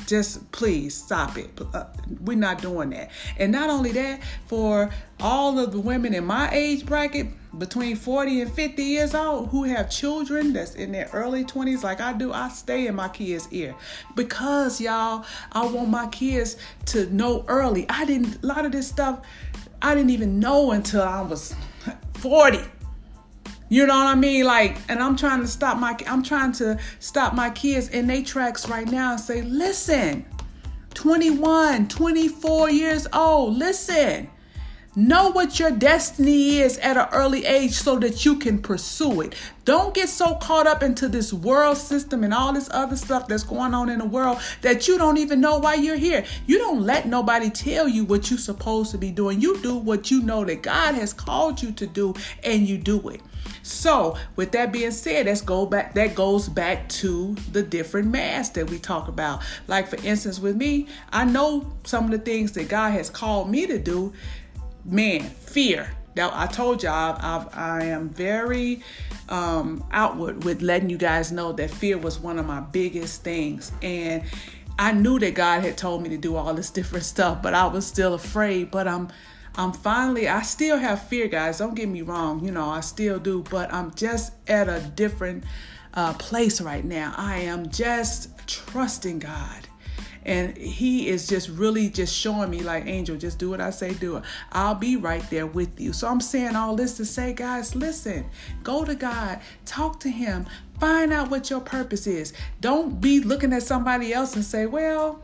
Just 0.07 0.49
please 0.51 0.95
stop 0.95 1.37
it. 1.37 1.49
Uh, 1.73 1.85
we're 2.21 2.37
not 2.37 2.61
doing 2.61 2.91
that. 2.91 3.11
And 3.37 3.51
not 3.51 3.69
only 3.69 3.91
that, 3.91 4.21
for 4.47 4.89
all 5.19 5.59
of 5.59 5.71
the 5.71 5.79
women 5.79 6.13
in 6.13 6.25
my 6.25 6.49
age 6.51 6.85
bracket, 6.85 7.27
between 7.57 7.95
40 7.95 8.41
and 8.41 8.51
50 8.51 8.83
years 8.83 9.15
old, 9.15 9.49
who 9.49 9.63
have 9.63 9.89
children 9.89 10.53
that's 10.53 10.75
in 10.75 10.91
their 10.91 11.09
early 11.13 11.43
20s, 11.43 11.83
like 11.83 11.99
I 11.99 12.13
do, 12.13 12.31
I 12.31 12.49
stay 12.49 12.87
in 12.87 12.95
my 12.95 13.09
kids' 13.09 13.47
ear. 13.51 13.75
Because, 14.15 14.79
y'all, 14.79 15.25
I 15.51 15.65
want 15.65 15.89
my 15.89 16.07
kids 16.07 16.57
to 16.87 17.11
know 17.13 17.43
early. 17.47 17.85
I 17.89 18.05
didn't, 18.05 18.43
a 18.43 18.45
lot 18.45 18.65
of 18.65 18.71
this 18.71 18.87
stuff, 18.87 19.25
I 19.81 19.95
didn't 19.95 20.11
even 20.11 20.39
know 20.39 20.71
until 20.71 21.01
I 21.01 21.21
was 21.21 21.55
40 22.15 22.59
you 23.71 23.85
know 23.85 23.93
what 23.93 24.07
I 24.07 24.15
mean? 24.15 24.45
Like, 24.45 24.79
and 24.89 24.99
I'm 24.99 25.15
trying 25.15 25.41
to 25.41 25.47
stop 25.47 25.77
my 25.77 25.95
I'm 26.07 26.23
trying 26.23 26.51
to 26.53 26.79
stop 26.99 27.35
my 27.35 27.51
kids 27.51 27.89
in 27.89 28.07
their 28.07 28.23
tracks 28.23 28.67
right 28.67 28.89
now 28.89 29.11
and 29.11 29.19
say, 29.19 29.43
listen, 29.43 30.25
21, 30.95 31.87
24 31.87 32.69
years 32.71 33.07
old, 33.13 33.57
listen. 33.57 34.29
Know 34.99 35.31
what 35.31 35.61
your 35.61 35.71
destiny 35.71 36.57
is 36.57 36.77
at 36.79 36.97
an 36.97 37.07
early 37.13 37.45
age 37.45 37.71
so 37.71 37.97
that 37.99 38.25
you 38.25 38.35
can 38.35 38.61
pursue 38.61 39.21
it. 39.21 39.33
Don't 39.63 39.93
get 39.93 40.09
so 40.09 40.35
caught 40.35 40.67
up 40.67 40.83
into 40.83 41.07
this 41.07 41.31
world 41.31 41.77
system 41.77 42.21
and 42.25 42.33
all 42.33 42.51
this 42.51 42.69
other 42.73 42.97
stuff 42.97 43.25
that's 43.25 43.43
going 43.43 43.73
on 43.73 43.87
in 43.87 43.99
the 43.99 44.05
world 44.05 44.41
that 44.61 44.89
you 44.89 44.97
don't 44.97 45.15
even 45.15 45.39
know 45.39 45.57
why 45.57 45.75
you're 45.75 45.95
here. 45.95 46.25
You 46.47 46.57
don't 46.57 46.81
let 46.81 47.07
nobody 47.07 47.49
tell 47.49 47.87
you 47.87 48.03
what 48.03 48.29
you're 48.29 48.37
supposed 48.37 48.91
to 48.91 48.97
be 48.97 49.09
doing. 49.09 49.39
You 49.39 49.61
do 49.61 49.77
what 49.77 50.11
you 50.11 50.21
know 50.21 50.43
that 50.43 50.63
God 50.63 50.95
has 50.95 51.13
called 51.13 51.61
you 51.61 51.71
to 51.71 51.87
do 51.87 52.13
and 52.43 52.67
you 52.67 52.77
do 52.77 53.07
it. 53.07 53.21
So, 53.63 54.17
with 54.35 54.51
that 54.51 54.73
being 54.73 54.91
said, 54.91 55.27
let's 55.27 55.41
go 55.41 55.65
back. 55.65 55.93
That 55.93 56.13
goes 56.13 56.49
back 56.49 56.89
to 56.89 57.35
the 57.53 57.63
different 57.63 58.09
masks 58.09 58.55
that 58.55 58.69
we 58.69 58.79
talk 58.79 59.07
about. 59.07 59.43
Like, 59.67 59.87
for 59.87 59.97
instance, 60.03 60.39
with 60.39 60.57
me, 60.57 60.87
I 61.13 61.23
know 61.23 61.71
some 61.85 62.05
of 62.05 62.11
the 62.11 62.19
things 62.19 62.51
that 62.53 62.67
God 62.67 62.91
has 62.91 63.09
called 63.09 63.49
me 63.49 63.65
to 63.67 63.79
do. 63.79 64.11
Man, 64.85 65.21
fear. 65.21 65.89
Now, 66.15 66.31
I 66.33 66.47
told 66.47 66.83
y'all 66.83 67.17
I've, 67.21 67.55
I 67.55 67.85
am 67.85 68.09
very 68.09 68.81
um, 69.29 69.83
outward 69.91 70.43
with 70.43 70.61
letting 70.61 70.89
you 70.89 70.97
guys 70.97 71.31
know 71.31 71.51
that 71.53 71.69
fear 71.69 71.97
was 71.97 72.19
one 72.19 72.39
of 72.39 72.45
my 72.45 72.59
biggest 72.59 73.23
things. 73.23 73.71
And 73.81 74.23
I 74.77 74.91
knew 74.91 75.19
that 75.19 75.35
God 75.35 75.63
had 75.63 75.77
told 75.77 76.01
me 76.01 76.09
to 76.09 76.17
do 76.17 76.35
all 76.35 76.53
this 76.53 76.69
different 76.69 77.05
stuff, 77.05 77.41
but 77.41 77.53
I 77.53 77.67
was 77.67 77.85
still 77.85 78.13
afraid. 78.15 78.71
But 78.71 78.87
I'm 78.87 79.09
I'm 79.55 79.73
finally, 79.73 80.27
I 80.27 80.41
still 80.41 80.77
have 80.77 81.07
fear, 81.07 81.27
guys. 81.27 81.57
Don't 81.57 81.75
get 81.75 81.89
me 81.89 82.01
wrong. 82.01 82.43
You 82.45 82.51
know, 82.51 82.69
I 82.69 82.79
still 82.79 83.19
do, 83.19 83.43
but 83.49 83.73
I'm 83.73 83.93
just 83.93 84.33
at 84.47 84.69
a 84.69 84.79
different 84.95 85.43
uh, 85.93 86.13
place 86.13 86.61
right 86.61 86.85
now. 86.85 87.13
I 87.17 87.39
am 87.39 87.69
just 87.69 88.29
trusting 88.47 89.19
God. 89.19 89.68
And 90.29 90.55
he 90.55 91.07
is 91.07 91.25
just 91.25 91.49
really 91.49 91.89
just 91.89 92.15
showing 92.15 92.51
me, 92.51 92.61
like, 92.61 92.85
Angel, 92.85 93.17
just 93.17 93.39
do 93.39 93.49
what 93.49 93.59
I 93.59 93.71
say, 93.71 93.95
do 93.95 94.17
it. 94.17 94.23
I'll 94.51 94.75
be 94.75 94.95
right 94.95 95.27
there 95.31 95.47
with 95.47 95.81
you. 95.81 95.91
So 95.91 96.07
I'm 96.07 96.21
saying 96.21 96.55
all 96.55 96.75
this 96.75 96.97
to 96.97 97.05
say, 97.05 97.33
guys, 97.33 97.75
listen, 97.75 98.29
go 98.61 98.85
to 98.85 98.93
God, 98.93 99.39
talk 99.65 99.99
to 100.01 100.09
him, 100.09 100.45
find 100.79 101.11
out 101.11 101.31
what 101.31 101.49
your 101.49 101.61
purpose 101.61 102.05
is. 102.05 102.33
Don't 102.61 103.01
be 103.01 103.21
looking 103.21 103.51
at 103.53 103.63
somebody 103.63 104.13
else 104.13 104.35
and 104.35 104.45
say, 104.45 104.67
well, 104.67 105.23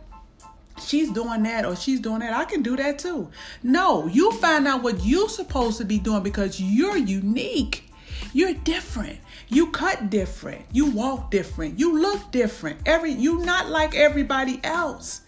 she's 0.84 1.12
doing 1.12 1.44
that 1.44 1.66
or 1.66 1.74
she's 1.74 2.02
doing 2.02 2.20
that 2.20 2.34
i 2.34 2.44
can 2.44 2.62
do 2.62 2.76
that 2.76 3.00
too 3.00 3.30
no 3.64 4.08
you 4.08 4.30
find 4.34 4.68
out 4.68 4.84
what 4.84 5.06
you're 5.06 5.30
supposed 5.30 5.78
to 5.78 5.86
be 5.86 5.98
doing 5.98 6.22
because 6.22 6.60
you're 6.60 6.98
unique 6.98 7.90
you're 8.34 8.54
different 8.54 9.18
you 9.50 9.68
cut 9.72 10.10
different 10.10 10.64
you 10.72 10.92
walk 10.92 11.32
different 11.32 11.80
you 11.80 12.00
look 12.00 12.32
different 12.32 12.80
every 12.86 13.12
you 13.12 13.40
not 13.40 13.70
like 13.70 13.96
everybody 13.96 14.60
else 14.64 15.22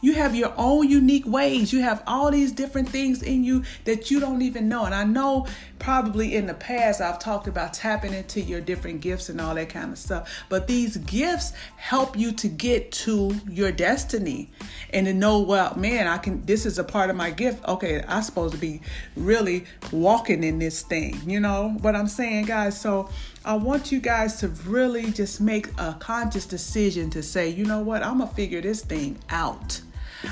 You 0.00 0.14
have 0.14 0.34
your 0.34 0.52
own 0.56 0.88
unique 0.88 1.26
ways. 1.26 1.72
You 1.72 1.80
have 1.80 2.02
all 2.06 2.30
these 2.30 2.52
different 2.52 2.88
things 2.88 3.22
in 3.22 3.44
you 3.44 3.64
that 3.84 4.10
you 4.10 4.20
don't 4.20 4.42
even 4.42 4.68
know. 4.68 4.84
And 4.84 4.94
I 4.94 5.04
know 5.04 5.46
probably 5.78 6.36
in 6.36 6.46
the 6.46 6.54
past 6.54 7.00
I've 7.00 7.18
talked 7.18 7.48
about 7.48 7.72
tapping 7.74 8.12
into 8.12 8.40
your 8.40 8.60
different 8.60 9.00
gifts 9.00 9.28
and 9.28 9.40
all 9.40 9.54
that 9.54 9.68
kind 9.68 9.92
of 9.92 9.98
stuff. 9.98 10.44
But 10.48 10.66
these 10.66 10.96
gifts 10.98 11.52
help 11.76 12.16
you 12.16 12.32
to 12.32 12.48
get 12.48 12.92
to 12.92 13.34
your 13.48 13.72
destiny 13.72 14.50
and 14.92 15.06
to 15.06 15.14
know, 15.14 15.40
well, 15.40 15.74
man, 15.76 16.06
I 16.06 16.18
can 16.18 16.44
this 16.44 16.66
is 16.66 16.78
a 16.78 16.84
part 16.84 17.10
of 17.10 17.16
my 17.16 17.30
gift. 17.30 17.64
Okay, 17.66 18.04
I'm 18.06 18.22
supposed 18.22 18.54
to 18.54 18.60
be 18.60 18.82
really 19.16 19.64
walking 19.92 20.44
in 20.44 20.58
this 20.58 20.82
thing. 20.82 21.20
You 21.26 21.40
know 21.40 21.76
what 21.80 21.96
I'm 21.96 22.08
saying, 22.08 22.44
guys? 22.44 22.80
So 22.80 23.08
I 23.46 23.54
want 23.54 23.92
you 23.92 24.00
guys 24.00 24.40
to 24.40 24.48
really 24.66 25.12
just 25.12 25.40
make 25.40 25.68
a 25.78 25.94
conscious 26.00 26.46
decision 26.46 27.10
to 27.10 27.22
say, 27.22 27.48
you 27.48 27.64
know 27.64 27.80
what, 27.80 28.02
I'm 28.02 28.18
gonna 28.18 28.30
figure 28.32 28.60
this 28.60 28.82
thing 28.82 29.16
out. 29.30 29.80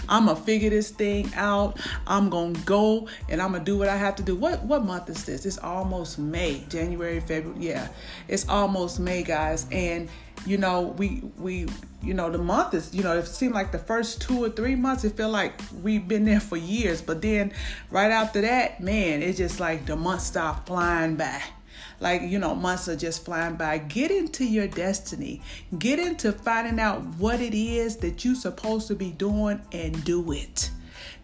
I'm 0.09 0.27
gonna 0.27 0.41
figure 0.41 0.71
this 0.71 0.91
thing 0.91 1.31
out. 1.37 1.79
I'm 2.09 2.29
gonna 2.29 2.59
go 2.65 3.07
and 3.29 3.41
I'm 3.41 3.53
gonna 3.53 3.63
do 3.63 3.79
what 3.79 3.89
I 3.89 3.97
have 3.97 4.17
to 4.17 4.25
do. 4.25 4.35
What 4.35 4.65
what 4.65 4.85
month 4.85 5.09
is 5.11 5.25
this? 5.25 5.47
It's 5.47 5.59
almost 5.59 6.19
May, 6.19 6.65
January, 6.69 7.21
February. 7.21 7.65
Yeah, 7.65 7.87
it's 8.27 8.49
almost 8.49 8.99
May, 8.99 9.23
guys. 9.23 9.69
And 9.71 10.09
you 10.45 10.59
know, 10.59 10.95
we 10.99 11.23
we 11.39 11.69
you 12.03 12.15
know 12.15 12.31
the 12.31 12.39
month 12.39 12.75
is 12.75 12.93
you 12.93 13.05
know 13.05 13.17
it 13.17 13.29
seemed 13.29 13.55
like 13.55 13.71
the 13.71 13.79
first 13.79 14.23
two 14.23 14.43
or 14.43 14.51
three 14.51 14.75
months 14.75 15.05
it 15.05 15.17
felt 15.17 15.31
like 15.33 15.61
we've 15.85 16.09
been 16.09 16.25
there 16.25 16.41
for 16.41 16.57
years, 16.57 17.01
but 17.01 17.23
then 17.23 17.53
right 17.93 18.11
after 18.11 18.41
that, 18.41 18.81
man, 18.81 19.23
it's 19.23 19.39
just 19.39 19.61
like 19.61 19.87
the 19.87 19.95
months 19.95 20.25
start 20.25 20.67
flying 20.67 21.15
by 21.15 21.41
like 22.05 22.21
you 22.21 22.39
know 22.39 22.55
months 22.55 22.87
are 22.87 22.95
just 22.95 23.25
flying 23.25 23.57
by. 23.57 23.79
Get 23.79 24.11
into 24.11 24.45
your 24.45 24.69
destiny. 24.69 25.41
Get 25.79 25.99
into 25.99 26.33
finding 26.33 26.79
out 26.79 27.03
what 27.17 27.41
it 27.41 27.55
is 27.55 27.97
that 27.97 28.25
you're 28.25 28.35
supposed 28.35 28.87
to 28.89 28.95
be 28.95 29.11
doing 29.11 29.61
and 29.73 30.05
do 30.05 30.31
it. 30.33 30.71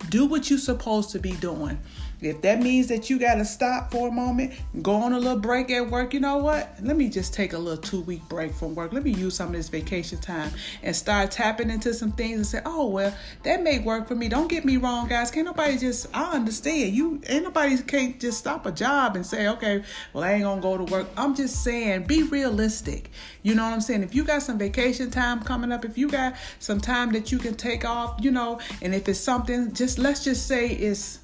Do 0.08 0.24
what 0.24 0.48
you're 0.48 0.58
supposed 0.58 1.10
to 1.10 1.18
be 1.18 1.32
doing 1.32 1.78
if 2.22 2.42
that 2.42 2.60
means 2.60 2.88
that 2.88 3.08
you 3.08 3.18
got 3.18 3.36
to 3.36 3.44
stop 3.44 3.90
for 3.90 4.08
a 4.08 4.12
moment, 4.12 4.52
go 4.82 4.92
on 4.92 5.12
a 5.12 5.18
little 5.18 5.38
break 5.38 5.70
at 5.70 5.88
work, 5.88 6.12
you 6.12 6.20
know 6.20 6.38
what? 6.38 6.74
Let 6.82 6.96
me 6.96 7.08
just 7.08 7.32
take 7.32 7.52
a 7.52 7.58
little 7.58 7.82
two 7.82 8.02
week 8.02 8.22
break 8.28 8.52
from 8.52 8.74
work. 8.74 8.92
Let 8.92 9.04
me 9.04 9.12
use 9.12 9.34
some 9.34 9.48
of 9.48 9.54
this 9.54 9.68
vacation 9.68 10.18
time 10.18 10.50
and 10.82 10.94
start 10.94 11.30
tapping 11.30 11.70
into 11.70 11.94
some 11.94 12.12
things 12.12 12.36
and 12.36 12.46
say, 12.46 12.60
oh, 12.64 12.88
well, 12.88 13.14
that 13.42 13.62
may 13.62 13.78
work 13.78 14.08
for 14.08 14.14
me. 14.14 14.28
Don't 14.28 14.48
get 14.48 14.64
me 14.64 14.76
wrong, 14.76 15.08
guys. 15.08 15.30
Can't 15.30 15.46
nobody 15.46 15.78
just, 15.78 16.06
I 16.14 16.32
understand. 16.32 16.94
You, 16.94 17.20
ain't 17.28 17.44
nobody 17.44 17.78
can't 17.82 18.20
just 18.20 18.38
stop 18.38 18.66
a 18.66 18.72
job 18.72 19.16
and 19.16 19.24
say, 19.24 19.48
okay, 19.48 19.82
well, 20.12 20.24
I 20.24 20.32
ain't 20.32 20.44
going 20.44 20.58
to 20.58 20.62
go 20.62 20.76
to 20.76 20.92
work. 20.92 21.08
I'm 21.16 21.34
just 21.34 21.62
saying, 21.64 22.04
be 22.04 22.22
realistic. 22.24 23.10
You 23.42 23.54
know 23.54 23.64
what 23.64 23.72
I'm 23.72 23.80
saying? 23.80 24.02
If 24.02 24.14
you 24.14 24.24
got 24.24 24.42
some 24.42 24.58
vacation 24.58 25.10
time 25.10 25.42
coming 25.42 25.72
up, 25.72 25.84
if 25.84 25.96
you 25.96 26.08
got 26.08 26.34
some 26.58 26.80
time 26.80 27.12
that 27.12 27.32
you 27.32 27.38
can 27.38 27.54
take 27.54 27.84
off, 27.84 28.18
you 28.20 28.30
know, 28.30 28.60
and 28.82 28.94
if 28.94 29.08
it's 29.08 29.20
something, 29.20 29.72
just 29.72 29.98
let's 29.98 30.24
just 30.24 30.46
say 30.46 30.68
it's, 30.68 31.20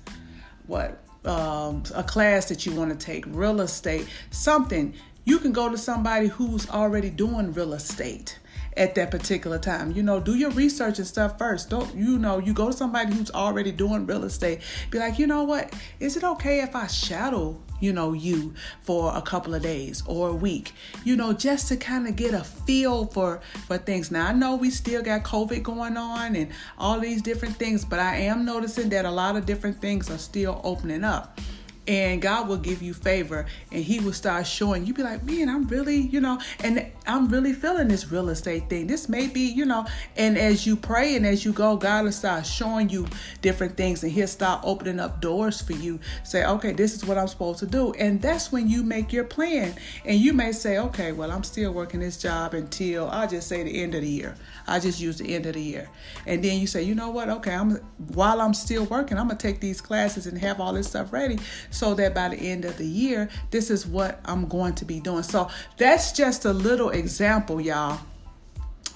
what 0.67 1.03
um, 1.25 1.83
a 1.95 2.03
class 2.03 2.49
that 2.49 2.65
you 2.65 2.73
want 2.73 2.99
to 2.99 3.07
take, 3.07 3.25
real 3.29 3.61
estate, 3.61 4.07
something. 4.31 4.95
You 5.25 5.41
can 5.41 5.53
go 5.53 5.69
to 5.69 5.77
somebody 5.77 6.29
who's 6.29 6.71
already 6.71 7.11
doing 7.11 7.53
real 7.53 7.73
estate 7.75 8.39
at 8.77 8.95
that 8.95 9.11
particular 9.11 9.59
time. 9.59 9.93
You 9.93 10.03
know, 10.03 10.21
do 10.21 10.35
your 10.35 10.51
research 10.51 10.99
and 10.99 11.07
stuff 11.07 11.39
first. 11.39 11.71
Don't 11.71 11.95
you 11.95 12.19
know, 12.19 12.39
you 12.39 12.53
go 12.53 12.67
to 12.67 12.73
somebody 12.73 13.15
who's 13.15 13.31
already 13.31 13.73
doing 13.73 14.07
real 14.07 14.25
estate. 14.25 14.61
Be 14.91 14.99
like, 14.99 15.19
you 15.19 15.27
know 15.27 15.45
what? 15.45 15.73
Is 16.01 16.17
it 16.17 16.25
okay 16.25 16.61
if 16.61 16.77
I 16.77 16.87
shadow, 16.87 17.61
you 17.81 17.93
know, 17.93 18.13
you 18.13 18.55
for 18.83 19.17
a 19.17 19.23
couple 19.23 19.55
of 19.55 19.63
days 19.63 20.03
or 20.07 20.29
a 20.29 20.35
week? 20.35 20.73
You 21.05 21.17
know, 21.17 21.33
just 21.33 21.69
to 21.69 21.77
kind 21.77 22.07
of 22.07 22.17
get 22.17 22.35
a 22.35 22.45
feel 22.45 23.07
for 23.07 23.41
for 23.67 23.79
things. 23.79 24.11
Now 24.11 24.29
I 24.29 24.33
know 24.33 24.57
we 24.57 24.71
still 24.71 25.03
got 25.03 25.25
COVID 25.25 25.63
going 25.63 25.97
on 25.97 26.37
and 26.37 26.51
all 26.79 27.01
these 27.01 27.23
different 27.23 27.57
things, 27.57 27.85
but 27.85 27.99
I 27.99 28.17
am 28.17 28.45
noticing 28.45 28.89
that 28.91 29.05
a 29.05 29.11
lot 29.11 29.37
of 29.37 29.47
different 29.47 29.81
things 29.81 30.11
are 30.11 30.19
still 30.19 30.61
opening 30.65 31.05
up 31.05 31.41
and 31.89 32.21
God 32.21 32.49
will 32.49 32.57
give 32.57 32.83
you 32.83 32.95
favor 32.95 33.47
and 33.71 33.83
he 33.83 34.01
will 34.01 34.13
start 34.13 34.47
showing. 34.47 34.87
You 34.87 34.95
be 34.95 35.03
like 35.03 35.23
man 35.25 35.49
I'm 35.49 35.67
really 35.69 35.97
you 35.97 36.21
know 36.21 36.41
and 36.63 36.87
I'm 37.07 37.29
really 37.29 37.53
feeling 37.53 37.89
this 37.89 38.11
real 38.11 38.29
estate 38.29 38.69
thing. 38.69 38.87
This 38.87 39.09
may 39.09 39.29
be 39.29 39.43
you 39.43 39.65
know 39.65 39.87
and 40.17 40.37
as 40.37 40.67
you 40.67 40.77
pray 40.77 41.17
and 41.17 41.27
as 41.27 41.45
you 41.45 41.53
go 41.53 41.77
God 41.77 42.05
will 42.05 42.13
start 42.13 42.47
showing 42.47 42.89
you 42.89 43.07
different 43.43 43.77
things 43.77 44.03
and 44.03 44.13
he'll 44.13 44.27
start 44.27 44.63
opening 44.65 44.99
up 44.99 45.21
doors 45.21 45.61
for 45.61 45.75
you. 45.75 46.01
Say 46.25 46.45
okay 46.45 46.73
this 46.73 46.95
is 46.95 47.05
what 47.05 47.19
I'm 47.19 47.29
supposed 47.29 47.61
to 47.61 47.67
do 47.67 47.93
and 47.95 48.21
that's 48.21 48.51
when 48.51 48.69
you 48.69 48.83
make 48.83 49.13
your 49.13 49.25
plan. 49.25 49.75
And 50.05 50.19
you 50.19 50.33
may 50.33 50.53
say 50.53 50.79
okay 50.79 51.13
well 51.13 51.31
I'm 51.31 51.45
still 51.45 51.73
working 51.73 52.01
this 52.01 52.17
job 52.17 52.55
until 52.55 53.09
I'll 53.09 53.29
just 53.29 53.49
say 53.49 53.63
the 53.63 53.83
end 53.83 53.95
of 53.95 54.03
the 54.03 54.09
year. 54.09 54.37
I 54.67 54.81
just 54.81 55.01
use 55.01 55.19
the 55.19 55.35
end 55.35 55.47
of 55.47 55.55
the 55.55 55.63
year. 55.63 55.89
And 56.27 56.43
then 56.43 56.59
you 56.59 56.67
say 56.67 56.83
you 56.83 56.95
know 56.95 57.11
what? 57.11 57.29
Okay 57.29 57.55
I'm 57.55 57.77
while 58.15 58.41
I'm 58.41 58.55
still 58.55 58.85
working 58.87 59.19
I'm 59.19 59.29
gonna 59.29 59.39
take 59.39 59.61
these 59.61 59.81
classes 59.81 60.27
and 60.27 60.37
have 60.39 60.61
all 60.61 60.73
this 60.73 60.89
stuff 60.89 61.13
ready 61.13 61.39
so 61.77 61.95
that 61.95 62.15
by 62.15 62.31
the 62.31 62.37
end 62.37 62.65
of 62.65 62.77
the 62.79 62.87
year, 62.87 63.29
this 63.51 63.71
is 63.71 63.87
what 63.87 64.21
I'm 64.25 64.49
going 64.49 64.75
to 64.77 64.85
be 64.85 64.99
doing. 65.01 65.23
So 65.23 65.51
that's 65.77 66.13
just 66.13 66.45
a 66.45 66.53
little 66.53 66.91
example, 66.91 67.61
y'all, 67.61 68.01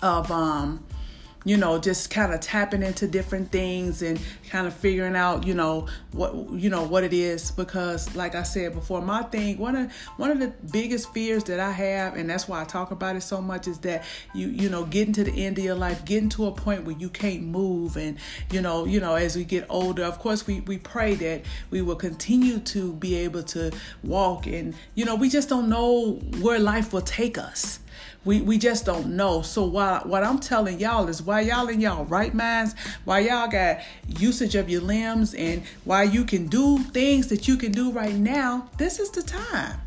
of 0.02 0.30
um 0.30 0.84
you 1.44 1.56
know 1.56 1.78
just 1.78 2.10
kind 2.10 2.32
of 2.32 2.40
tapping 2.40 2.82
into 2.82 3.06
different 3.06 3.50
things 3.50 4.02
and 4.02 4.20
kind 4.48 4.66
of 4.66 4.74
figuring 4.74 5.16
out 5.16 5.46
you 5.46 5.54
know 5.54 5.86
what 6.12 6.34
you 6.52 6.68
know 6.68 6.82
what 6.82 7.04
it 7.04 7.12
is. 7.12 7.50
Because 7.50 8.14
like 8.14 8.34
i 8.34 8.42
said 8.42 8.74
before 8.74 9.00
my 9.00 9.22
thing 9.24 9.58
one 9.58 9.76
of 9.76 9.92
one 10.16 10.30
of 10.30 10.38
the 10.40 10.48
biggest 10.70 11.12
fears 11.12 11.44
that 11.44 11.60
i 11.60 11.70
have 11.70 12.16
and 12.16 12.28
that's 12.28 12.48
why 12.48 12.60
i 12.60 12.64
talk 12.64 12.90
about 12.90 13.16
it 13.16 13.22
so 13.22 13.40
much 13.40 13.66
is 13.66 13.78
that 13.78 14.04
you 14.34 14.48
you 14.48 14.68
know 14.68 14.84
getting 14.84 15.12
to 15.14 15.24
the 15.24 15.44
end 15.44 15.58
of 15.58 15.64
your 15.64 15.74
life 15.74 16.04
getting 16.04 16.28
to 16.28 16.46
a 16.46 16.52
point 16.52 16.84
where 16.84 16.96
you 16.96 17.08
can't 17.08 17.42
move 17.42 17.96
and 17.96 18.18
you 18.50 18.60
know 18.60 18.84
you 18.84 19.00
know 19.00 19.14
as 19.14 19.36
we 19.36 19.44
get 19.44 19.64
older 19.68 20.04
of 20.04 20.18
course 20.18 20.46
we 20.46 20.60
we 20.60 20.78
pray 20.78 21.14
that 21.14 21.42
we 21.70 21.80
will 21.82 21.96
continue 21.96 22.58
to 22.58 22.92
be 22.94 23.14
able 23.14 23.42
to 23.42 23.70
walk 24.02 24.46
and 24.46 24.74
you 24.94 25.04
know 25.04 25.14
we 25.14 25.28
just 25.28 25.48
don't 25.48 25.68
know 25.68 26.12
where 26.40 26.58
life 26.58 26.92
will 26.92 27.00
take 27.00 27.38
us 27.38 27.80
we 28.24 28.40
we 28.40 28.58
just 28.58 28.84
don't 28.84 29.08
know. 29.08 29.42
So 29.42 29.64
while 29.64 30.00
what 30.00 30.24
I'm 30.24 30.38
telling 30.38 30.78
y'all 30.78 31.08
is 31.08 31.22
why 31.22 31.40
y'all 31.40 31.68
in 31.68 31.80
y'all 31.80 32.04
right 32.04 32.34
minds, 32.34 32.74
why 33.04 33.20
y'all 33.20 33.48
got 33.48 33.80
usage 34.06 34.54
of 34.54 34.68
your 34.68 34.82
limbs 34.82 35.34
and 35.34 35.62
why 35.84 36.04
you 36.04 36.24
can 36.24 36.46
do 36.46 36.78
things 36.78 37.28
that 37.28 37.48
you 37.48 37.56
can 37.56 37.72
do 37.72 37.90
right 37.90 38.14
now, 38.14 38.68
this 38.78 38.98
is 38.98 39.10
the 39.10 39.22
time. 39.22 39.80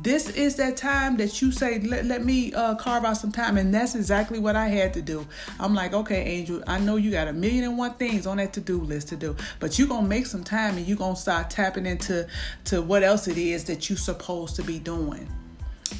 This 0.00 0.30
is 0.30 0.54
that 0.56 0.76
time 0.76 1.16
that 1.16 1.42
you 1.42 1.50
say, 1.50 1.80
let, 1.80 2.04
let 2.04 2.24
me 2.24 2.54
uh, 2.54 2.76
carve 2.76 3.04
out 3.04 3.16
some 3.16 3.32
time. 3.32 3.58
And 3.58 3.74
that's 3.74 3.96
exactly 3.96 4.38
what 4.38 4.54
I 4.54 4.68
had 4.68 4.94
to 4.94 5.02
do. 5.02 5.26
I'm 5.58 5.74
like, 5.74 5.92
okay, 5.92 6.22
Angel, 6.22 6.62
I 6.68 6.78
know 6.78 6.94
you 6.96 7.10
got 7.10 7.26
a 7.26 7.32
million 7.32 7.64
and 7.64 7.76
one 7.76 7.94
things 7.94 8.24
on 8.24 8.36
that 8.36 8.52
to 8.52 8.60
do 8.60 8.80
list 8.80 9.08
to 9.08 9.16
do, 9.16 9.34
but 9.58 9.76
you're 9.76 9.88
going 9.88 10.04
to 10.04 10.08
make 10.08 10.26
some 10.26 10.44
time 10.44 10.76
and 10.76 10.86
you're 10.86 10.96
going 10.96 11.16
to 11.16 11.20
start 11.20 11.50
tapping 11.50 11.84
into 11.84 12.28
to 12.66 12.80
what 12.80 13.02
else 13.02 13.26
it 13.26 13.38
is 13.38 13.64
that 13.64 13.90
you're 13.90 13.98
supposed 13.98 14.54
to 14.56 14.62
be 14.62 14.78
doing 14.78 15.28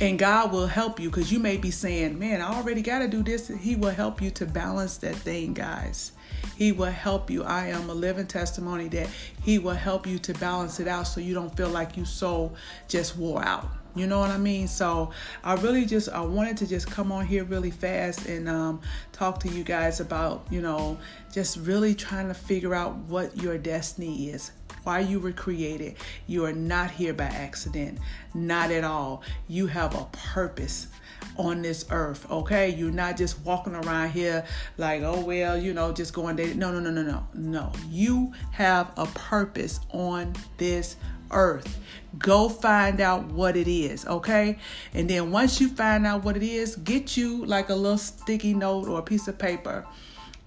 and 0.01 0.19
God 0.19 0.53
will 0.53 0.67
help 0.67 1.01
you 1.01 1.11
because 1.11 1.33
you 1.33 1.39
may 1.39 1.57
be 1.57 1.71
saying, 1.71 2.19
Man, 2.19 2.41
I 2.41 2.55
already 2.55 2.83
got 2.83 3.01
to 3.01 3.09
do 3.09 3.23
this. 3.23 3.49
He 3.49 3.77
will 3.77 3.91
help 3.91 4.21
you 4.23 4.31
to 4.33 4.47
balance 4.47 4.97
that 4.99 5.17
thing, 5.17 5.55
guys. 5.55 6.13
He 6.57 6.73
will 6.73 6.87
help 6.87 7.31
you. 7.31 7.45
I 7.45 7.69
am 7.69 7.89
a 7.91 7.95
living 7.95 8.27
testimony 8.27 8.89
that 8.89 9.09
He 9.43 9.59
will 9.59 9.75
help 9.75 10.07
you 10.07 10.19
to 10.21 10.35
balance 10.35 10.81
it 10.81 10.89
out 10.89 11.05
so 11.05 11.21
you 11.21 11.35
don't 11.35 11.57
feel 11.57 11.69
like 11.69 11.97
you 11.97 12.05
so 12.05 12.53
just 12.89 13.17
wore 13.17 13.45
out. 13.45 13.69
You 13.95 14.07
know 14.07 14.21
what 14.21 14.31
I 14.31 14.39
mean? 14.39 14.69
So 14.69 15.11
I 15.43 15.55
really 15.55 15.85
just 15.85 16.09
I 16.09 16.21
wanted 16.21 16.57
to 16.59 16.67
just 16.67 16.89
come 16.89 17.11
on 17.11 17.27
here 17.27 17.45
really 17.45 17.71
fast 17.71 18.27
and 18.27 18.49
um, 18.49 18.81
talk 19.13 19.41
to 19.41 19.49
you 19.49 19.65
guys 19.65 19.99
about 20.01 20.47
you 20.51 20.61
know 20.61 20.99
just 21.33 21.57
really 21.59 21.95
trying 21.95 22.29
to 22.29 22.35
figure 22.35 22.75
out 22.75 22.95
what 22.97 23.37
your 23.43 23.59
destiny 23.59 24.31
is 24.31 24.53
why 24.85 25.01
you 25.01 25.21
were 25.21 25.33
created. 25.33 25.97
You 26.27 26.45
are 26.45 26.53
not 26.53 26.91
here 26.91 27.15
by 27.15 27.25
accident, 27.25 27.99
not 28.35 28.71
at 28.71 28.85
all. 28.85 29.23
You 29.49 29.67
have 29.67 29.95
a 29.95 30.07
purpose 30.13 30.89
on 31.37 31.63
this 31.63 31.87
earth, 31.91 32.31
okay? 32.31 32.71
You're 32.71 32.91
not 32.91 33.17
just 33.17 33.41
walking 33.45 33.75
around 33.75 34.11
here 34.11 34.45
like, 34.77 35.03
oh, 35.03 35.21
well, 35.21 35.57
you 35.57 35.73
know, 35.73 35.93
just 35.93 36.13
going 36.13 36.37
there. 36.37 36.55
No, 36.55 36.73
no, 36.73 36.81
no, 36.81 36.91
no, 36.91 37.03
no. 37.03 37.27
No. 37.35 37.73
You 37.89 38.33
have 38.53 38.93
a 38.97 39.07
purpose 39.07 39.81
on 39.91 40.35
this 40.57 40.97
earth. 41.31 41.79
Go 42.19 42.49
find 42.49 43.01
out 43.01 43.27
what 43.27 43.57
it 43.57 43.69
is, 43.69 44.07
okay? 44.07 44.59
And 44.95 45.09
then 45.09 45.31
once 45.31 45.61
you 45.61 45.69
find 45.69 46.07
out 46.07 46.25
what 46.25 46.37
it 46.37 46.43
is, 46.43 46.77
get 46.77 47.17
you 47.17 47.45
like 47.45 47.69
a 47.69 47.75
little 47.75 47.99
sticky 47.99 48.55
note 48.55 48.89
or 48.89 48.99
a 48.99 49.03
piece 49.03 49.29
of 49.29 49.39
paper 49.39 49.87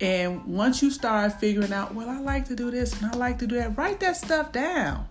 and 0.01 0.43
once 0.46 0.81
you 0.81 0.89
start 0.89 1.39
figuring 1.39 1.72
out, 1.72 1.93
well, 1.93 2.10
I 2.10 2.20
like 2.20 2.46
to 2.48 2.55
do 2.55 2.72
this 2.72 3.00
and 3.00 3.12
I 3.12 3.17
like 3.17 3.38
to 3.39 3.48
do 3.48 3.55
that, 3.55 3.77
write 3.77 4.00
that 4.00 4.17
stuff 4.17 4.51
down. 4.51 5.08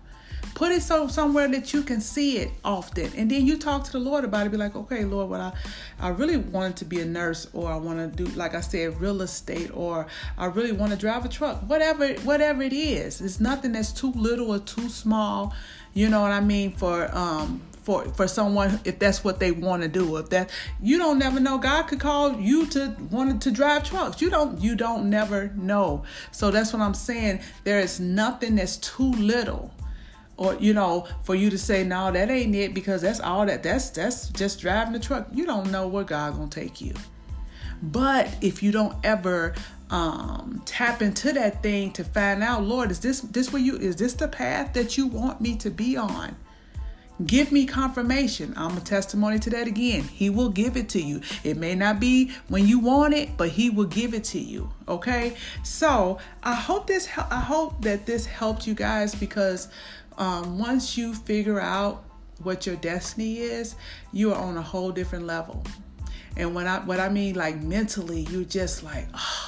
Put 0.53 0.73
it 0.73 0.83
so 0.83 1.07
somewhere 1.07 1.47
that 1.47 1.73
you 1.73 1.81
can 1.81 2.01
see 2.01 2.37
it 2.37 2.51
often. 2.65 3.09
And 3.15 3.31
then 3.31 3.47
you 3.47 3.57
talk 3.57 3.85
to 3.85 3.91
the 3.93 3.99
Lord 3.99 4.25
about 4.25 4.45
it. 4.45 4.51
Be 4.51 4.57
like, 4.57 4.75
okay, 4.75 5.05
Lord, 5.05 5.29
what 5.29 5.39
I, 5.39 5.53
I 5.97 6.09
really 6.09 6.35
wanted 6.35 6.75
to 6.77 6.85
be 6.85 6.99
a 6.99 7.05
nurse 7.05 7.47
or 7.53 7.71
I 7.71 7.77
want 7.77 7.99
to 7.99 8.23
do, 8.23 8.29
like 8.35 8.53
I 8.53 8.59
said, 8.59 8.99
real 8.99 9.21
estate 9.21 9.71
or 9.73 10.07
I 10.37 10.47
really 10.47 10.73
want 10.73 10.91
to 10.91 10.97
drive 10.97 11.23
a 11.23 11.29
truck. 11.29 11.61
Whatever, 11.69 12.13
whatever 12.25 12.61
it 12.61 12.73
is. 12.73 13.21
It's 13.21 13.39
nothing 13.39 13.71
that's 13.71 13.93
too 13.93 14.11
little 14.11 14.51
or 14.51 14.59
too 14.59 14.89
small. 14.89 15.55
You 15.93 16.09
know 16.09 16.21
what 16.21 16.33
I 16.33 16.41
mean? 16.41 16.73
For 16.73 17.09
um 17.15 17.61
for 17.83 18.05
for 18.13 18.27
someone 18.27 18.79
if 18.85 18.99
that's 18.99 19.23
what 19.23 19.39
they 19.39 19.51
want 19.51 19.81
to 19.83 19.87
do. 19.87 20.17
If 20.17 20.29
that 20.29 20.49
you 20.81 20.97
don't 20.97 21.19
never 21.19 21.39
know, 21.39 21.57
God 21.57 21.83
could 21.83 21.99
call 21.99 22.39
you 22.39 22.65
to 22.67 22.95
wanted 23.09 23.41
to 23.41 23.51
drive 23.51 23.83
trucks. 23.83 24.21
You 24.21 24.29
don't 24.29 24.59
you 24.61 24.75
don't 24.75 25.09
never 25.09 25.51
know. 25.55 26.03
So 26.31 26.51
that's 26.51 26.73
what 26.73 26.81
I'm 26.81 26.93
saying. 26.93 27.41
There 27.63 27.79
is 27.79 27.99
nothing 27.99 28.55
that's 28.55 28.77
too 28.77 29.11
little 29.13 29.73
or 30.37 30.55
you 30.55 30.73
know 30.73 31.07
for 31.23 31.35
you 31.35 31.49
to 31.49 31.57
say 31.57 31.83
no 31.83 32.11
that 32.11 32.31
ain't 32.31 32.55
it 32.55 32.73
because 32.73 33.01
that's 33.01 33.19
all 33.19 33.45
that 33.45 33.61
that's 33.61 33.89
that's 33.89 34.29
just 34.29 34.61
driving 34.61 34.93
the 34.93 34.99
truck 34.99 35.27
you 35.33 35.45
don't 35.45 35.69
know 35.69 35.87
where 35.89 36.05
god 36.05 36.33
gonna 36.33 36.47
take 36.47 36.79
you 36.79 36.93
but 37.83 38.29
if 38.41 38.63
you 38.63 38.71
don't 38.71 38.95
ever 39.03 39.53
um, 39.91 40.61
tap 40.65 41.01
into 41.01 41.33
that 41.33 41.61
thing 41.61 41.91
to 41.93 42.03
find 42.03 42.41
out, 42.41 42.63
Lord, 42.63 42.91
is 42.91 42.99
this 42.99 43.21
this 43.21 43.51
where 43.51 43.61
you 43.61 43.75
is 43.75 43.97
this 43.97 44.13
the 44.13 44.27
path 44.27 44.73
that 44.73 44.97
you 44.97 45.07
want 45.07 45.41
me 45.41 45.55
to 45.57 45.69
be 45.69 45.97
on? 45.97 46.35
Give 47.25 47.51
me 47.51 47.65
confirmation. 47.65 48.53
I'm 48.55 48.77
a 48.77 48.81
testimony 48.81 49.39
to 49.39 49.49
that 49.51 49.67
again. 49.67 50.03
He 50.03 50.29
will 50.29 50.49
give 50.49 50.77
it 50.77 50.89
to 50.89 51.01
you. 51.01 51.21
It 51.43 51.57
may 51.57 51.75
not 51.75 51.99
be 51.99 52.31
when 52.47 52.67
you 52.67 52.79
want 52.79 53.13
it, 53.13 53.35
but 53.37 53.49
he 53.49 53.69
will 53.69 53.85
give 53.85 54.13
it 54.13 54.23
to 54.25 54.39
you. 54.39 54.71
Okay? 54.87 55.35
So, 55.63 56.19
I 56.43 56.55
hope 56.55 56.87
this 56.87 57.07
I 57.17 57.39
hope 57.39 57.81
that 57.81 58.05
this 58.05 58.25
helped 58.25 58.65
you 58.65 58.73
guys 58.73 59.13
because 59.13 59.67
um, 60.17 60.57
once 60.57 60.97
you 60.97 61.13
figure 61.13 61.59
out 61.59 62.03
what 62.43 62.65
your 62.65 62.75
destiny 62.77 63.39
is, 63.39 63.75
you 64.11 64.33
are 64.33 64.41
on 64.41 64.57
a 64.57 64.61
whole 64.61 64.91
different 64.91 65.25
level. 65.25 65.63
And 66.37 66.55
when 66.55 66.65
I 66.65 66.79
what 66.79 66.99
I 66.99 67.09
mean 67.09 67.35
like 67.35 67.61
mentally, 67.61 68.21
you're 68.29 68.43
just 68.43 68.83
like, 68.83 69.07
oh, 69.13 69.40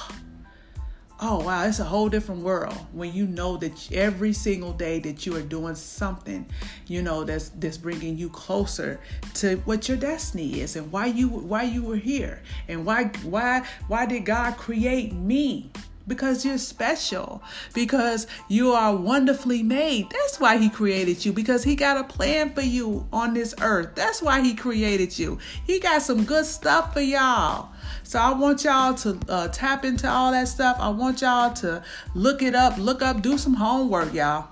oh 1.26 1.42
wow, 1.42 1.64
it's 1.64 1.78
a 1.78 1.84
whole 1.84 2.10
different 2.10 2.42
world 2.42 2.76
when 2.92 3.10
you 3.14 3.26
know 3.26 3.56
that 3.56 3.92
every 3.92 4.32
single 4.34 4.74
day 4.74 4.98
that 4.98 5.24
you 5.24 5.34
are 5.34 5.42
doing 5.42 5.74
something, 5.74 6.44
you 6.86 7.00
know, 7.00 7.24
that's 7.24 7.48
that's 7.48 7.78
bringing 7.78 8.18
you 8.18 8.28
closer 8.28 9.00
to 9.32 9.56
what 9.64 9.88
your 9.88 9.96
destiny 9.96 10.60
is 10.60 10.76
and 10.76 10.92
why 10.92 11.06
you 11.06 11.28
why 11.28 11.62
you 11.62 11.82
were 11.82 11.96
here 11.96 12.42
and 12.68 12.84
why 12.84 13.04
why 13.22 13.62
why 13.88 14.04
did 14.04 14.26
God 14.26 14.58
create 14.58 15.14
me? 15.14 15.70
Because 16.06 16.44
you're 16.44 16.58
special, 16.58 17.42
because 17.72 18.26
you 18.48 18.72
are 18.72 18.94
wonderfully 18.94 19.62
made. 19.62 20.10
That's 20.10 20.38
why 20.38 20.58
He 20.58 20.68
created 20.68 21.24
you, 21.24 21.32
because 21.32 21.64
He 21.64 21.76
got 21.76 21.96
a 21.96 22.04
plan 22.04 22.52
for 22.54 22.60
you 22.62 23.06
on 23.12 23.34
this 23.34 23.54
earth. 23.60 23.94
That's 23.94 24.22
why 24.22 24.40
He 24.40 24.54
created 24.54 25.18
you. 25.18 25.38
He 25.66 25.80
got 25.80 26.02
some 26.02 26.24
good 26.24 26.46
stuff 26.46 26.92
for 26.92 27.00
y'all. 27.00 27.70
So 28.02 28.18
I 28.18 28.32
want 28.32 28.64
y'all 28.64 28.94
to 28.94 29.18
uh, 29.28 29.48
tap 29.48 29.84
into 29.84 30.08
all 30.08 30.32
that 30.32 30.48
stuff. 30.48 30.76
I 30.78 30.88
want 30.90 31.22
y'all 31.22 31.52
to 31.54 31.82
look 32.14 32.42
it 32.42 32.54
up, 32.54 32.76
look 32.78 33.02
up, 33.02 33.22
do 33.22 33.38
some 33.38 33.54
homework, 33.54 34.12
y'all 34.12 34.48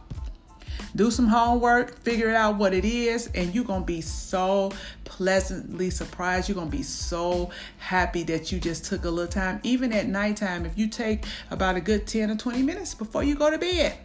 do 0.94 1.11
some 1.11 1.26
homework, 1.26 1.99
figure 2.00 2.34
out 2.34 2.56
what 2.56 2.75
it 2.75 2.84
is, 2.84 3.28
and 3.34 3.54
you're 3.54 3.64
gonna 3.64 3.84
be 3.84 4.00
so 4.00 4.72
pleasantly 5.04 5.90
surprised. 5.90 6.49
You're 6.49 6.56
gonna 6.56 6.70
be 6.70 6.82
so 6.82 7.50
happy 7.78 8.22
that 8.25 8.52
you 8.52 8.61
just 8.61 8.84
took 8.84 9.04
a 9.04 9.11
little 9.11 9.30
time, 9.30 9.61
even 9.62 9.92
at 9.92 10.08
nighttime. 10.08 10.66
If 10.66 10.76
you 10.76 10.88
take 10.88 11.25
about 11.50 11.76
a 11.76 11.80
good 11.80 12.06
10 12.06 12.30
or 12.30 12.37
20 12.37 12.62
minutes 12.62 12.94
before 12.94 13.25
you 13.25 13.34
go 13.34 13.50
to 13.50 13.58
bed 13.58 13.96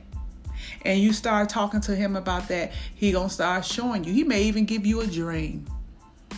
and 0.83 0.99
you 0.99 1.13
start 1.13 1.49
talking 1.49 1.81
to 1.81 1.95
him 1.95 2.15
about 2.15 2.47
that, 2.47 2.71
he 2.95 3.11
gonna 3.11 3.29
start 3.29 3.65
showing 3.65 4.03
you. 4.03 4.13
He 4.13 4.23
may 4.23 4.43
even 4.43 4.65
give 4.65 4.85
you 4.85 5.01
a 5.01 5.07
dream. 5.07 5.65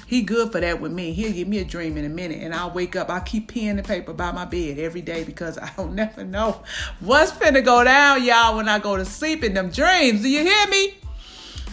He 0.09 0.23
good 0.23 0.51
for 0.51 0.59
that 0.59 0.81
with 0.81 0.91
me. 0.91 1.13
He'll 1.13 1.31
give 1.31 1.47
me 1.47 1.59
a 1.59 1.63
dream 1.63 1.95
in 1.95 2.03
a 2.03 2.09
minute, 2.09 2.41
and 2.41 2.51
I'll 2.51 2.71
wake 2.71 2.95
up. 2.95 3.11
I 3.11 3.19
keep 3.19 3.53
pen 3.53 3.77
and 3.77 3.87
paper 3.87 4.11
by 4.11 4.31
my 4.31 4.43
bed 4.43 4.79
every 4.79 5.01
day 5.01 5.23
because 5.23 5.59
I 5.59 5.69
don't 5.77 5.93
never 5.95 6.23
know 6.23 6.63
what's 6.99 7.31
finna 7.31 7.63
go 7.63 7.83
down, 7.83 8.23
y'all, 8.23 8.57
when 8.57 8.67
I 8.67 8.79
go 8.79 8.97
to 8.97 9.05
sleep 9.05 9.43
in 9.43 9.53
them 9.53 9.69
dreams. 9.69 10.23
Do 10.23 10.29
you 10.29 10.39
hear 10.39 10.67
me? 10.69 10.95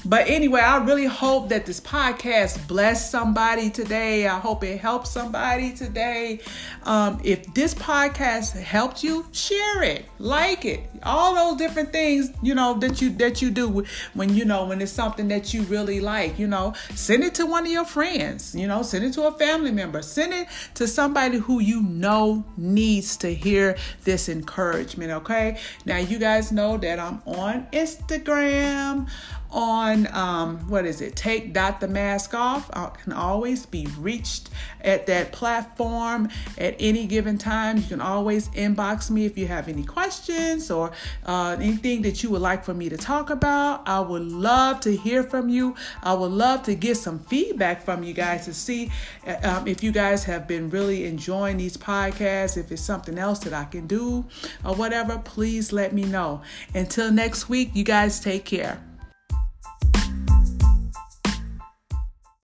But 0.07 0.29
anyway, 0.29 0.61
I 0.61 0.77
really 0.85 1.07
hope 1.07 1.49
that 1.49 1.67
this 1.67 1.81
podcast 1.81 2.69
bless 2.69 3.11
somebody 3.11 3.71
today. 3.71 4.29
I 4.29 4.39
hope 4.39 4.63
it 4.63 4.79
helps 4.79 5.11
somebody 5.11 5.73
today. 5.73 6.41
Um, 6.85 7.21
if 7.25 7.53
this 7.55 7.75
podcast 7.75 8.53
helped 8.55 9.03
you, 9.03 9.27
share 9.33 9.83
it, 9.83 10.05
like 10.21 10.65
it, 10.65 10.89
all 11.03 11.35
those 11.35 11.59
different 11.59 11.93
things 11.93 12.31
you 12.41 12.55
know 12.55 12.75
that 12.75 13.03
you 13.03 13.11
that 13.11 13.43
you 13.43 13.51
do 13.51 13.85
when 14.15 14.35
you 14.35 14.45
know 14.45 14.67
when 14.67 14.81
it's 14.81 14.93
something 14.93 15.27
that 15.29 15.53
you 15.53 15.63
really 15.63 15.99
like. 15.99 16.39
You 16.39 16.47
know, 16.47 16.75
send 16.95 17.25
it 17.25 17.35
to 17.37 17.47
one 17.47 17.67
of 17.67 17.73
your 17.73 17.85
friends. 17.85 18.55
You 18.55 18.69
know, 18.69 18.83
send 18.83 19.05
it 19.05 19.13
to 19.15 19.27
a 19.27 19.33
family 19.33 19.73
member. 19.73 20.03
Send 20.03 20.33
it 20.33 20.47
to 20.75 20.87
somebody 20.87 21.39
who 21.39 21.59
you 21.59 21.83
know 21.83 22.45
needs 22.57 23.17
to 23.19 23.35
hear 23.35 23.77
this 24.05 24.29
encouragement. 24.29 25.11
Okay. 25.11 25.59
Now 25.85 25.99
you 25.99 26.21
guys 26.21 26.53
know 26.53 26.77
that 26.77 27.01
I'm 27.01 27.23
on 27.27 27.67
Instagram 27.73 29.09
on 29.57 30.07
um, 30.15 30.59
what 30.69 30.85
is 30.85 31.01
it? 31.01 31.17
Take 31.17 31.55
dot 31.55 31.81
the 31.81 31.89
mask 31.89 32.35
off. 32.35 32.71
I 32.75 32.91
can 33.03 33.15
always 33.15 33.65
be 33.65 33.89
reached 33.99 34.51
at 34.83 35.07
that 35.07 35.33
platform 35.33 36.29
at 36.59 36.77
any 36.79 37.07
given 37.07 37.39
time. 37.39 37.79
You 37.79 37.85
can 37.85 38.01
always 38.03 38.49
inbox 38.51 39.11
me 39.11 39.25
if 39.25 39.39
you 39.39 39.47
have 39.47 39.69
any 39.69 39.83
questions 39.83 40.71
or 40.71 40.93
uh, 41.25 41.57
anything 41.59 42.03
that 42.03 42.23
you 42.23 42.29
would 42.31 42.43
like 42.43 42.65
for 42.65 42.75
me 42.75 42.91
to 42.91 42.99
talk 42.99 43.31
about. 43.31 43.89
I 43.89 44.01
would 44.01 44.31
love 44.31 44.81
to 44.81 44.95
hear 44.95 45.23
from 45.23 45.49
you. 45.49 45.75
I 46.03 46.13
would 46.13 46.33
love 46.33 46.63
to 46.65 46.75
get 46.75 46.99
some 46.99 47.19
feedback 47.19 47.83
from 47.83 48.03
you 48.03 48.13
guys 48.13 48.45
to 48.45 48.53
see 48.53 48.93
uh, 49.27 49.37
um, 49.43 49.67
if 49.67 49.83
you 49.83 49.91
guys 49.91 50.23
have 50.25 50.47
been 50.47 50.69
really 50.69 51.07
enjoying 51.07 51.57
these 51.57 51.79
podcasts 51.79 52.59
if 52.59 52.71
it's 52.71 52.83
something 52.83 53.19
else 53.19 53.39
that 53.41 53.53
i 53.53 53.65
can 53.65 53.87
do 53.87 54.25
or 54.65 54.75
whatever 54.75 55.19
please 55.19 55.73
let 55.73 55.95
me 55.95 56.05
know. 56.05 56.43
Until 56.75 57.11
next 57.11 57.49
week 57.49 57.71
you 57.73 57.85
guys 57.85 58.21
take 58.21 58.45
care 58.45 58.86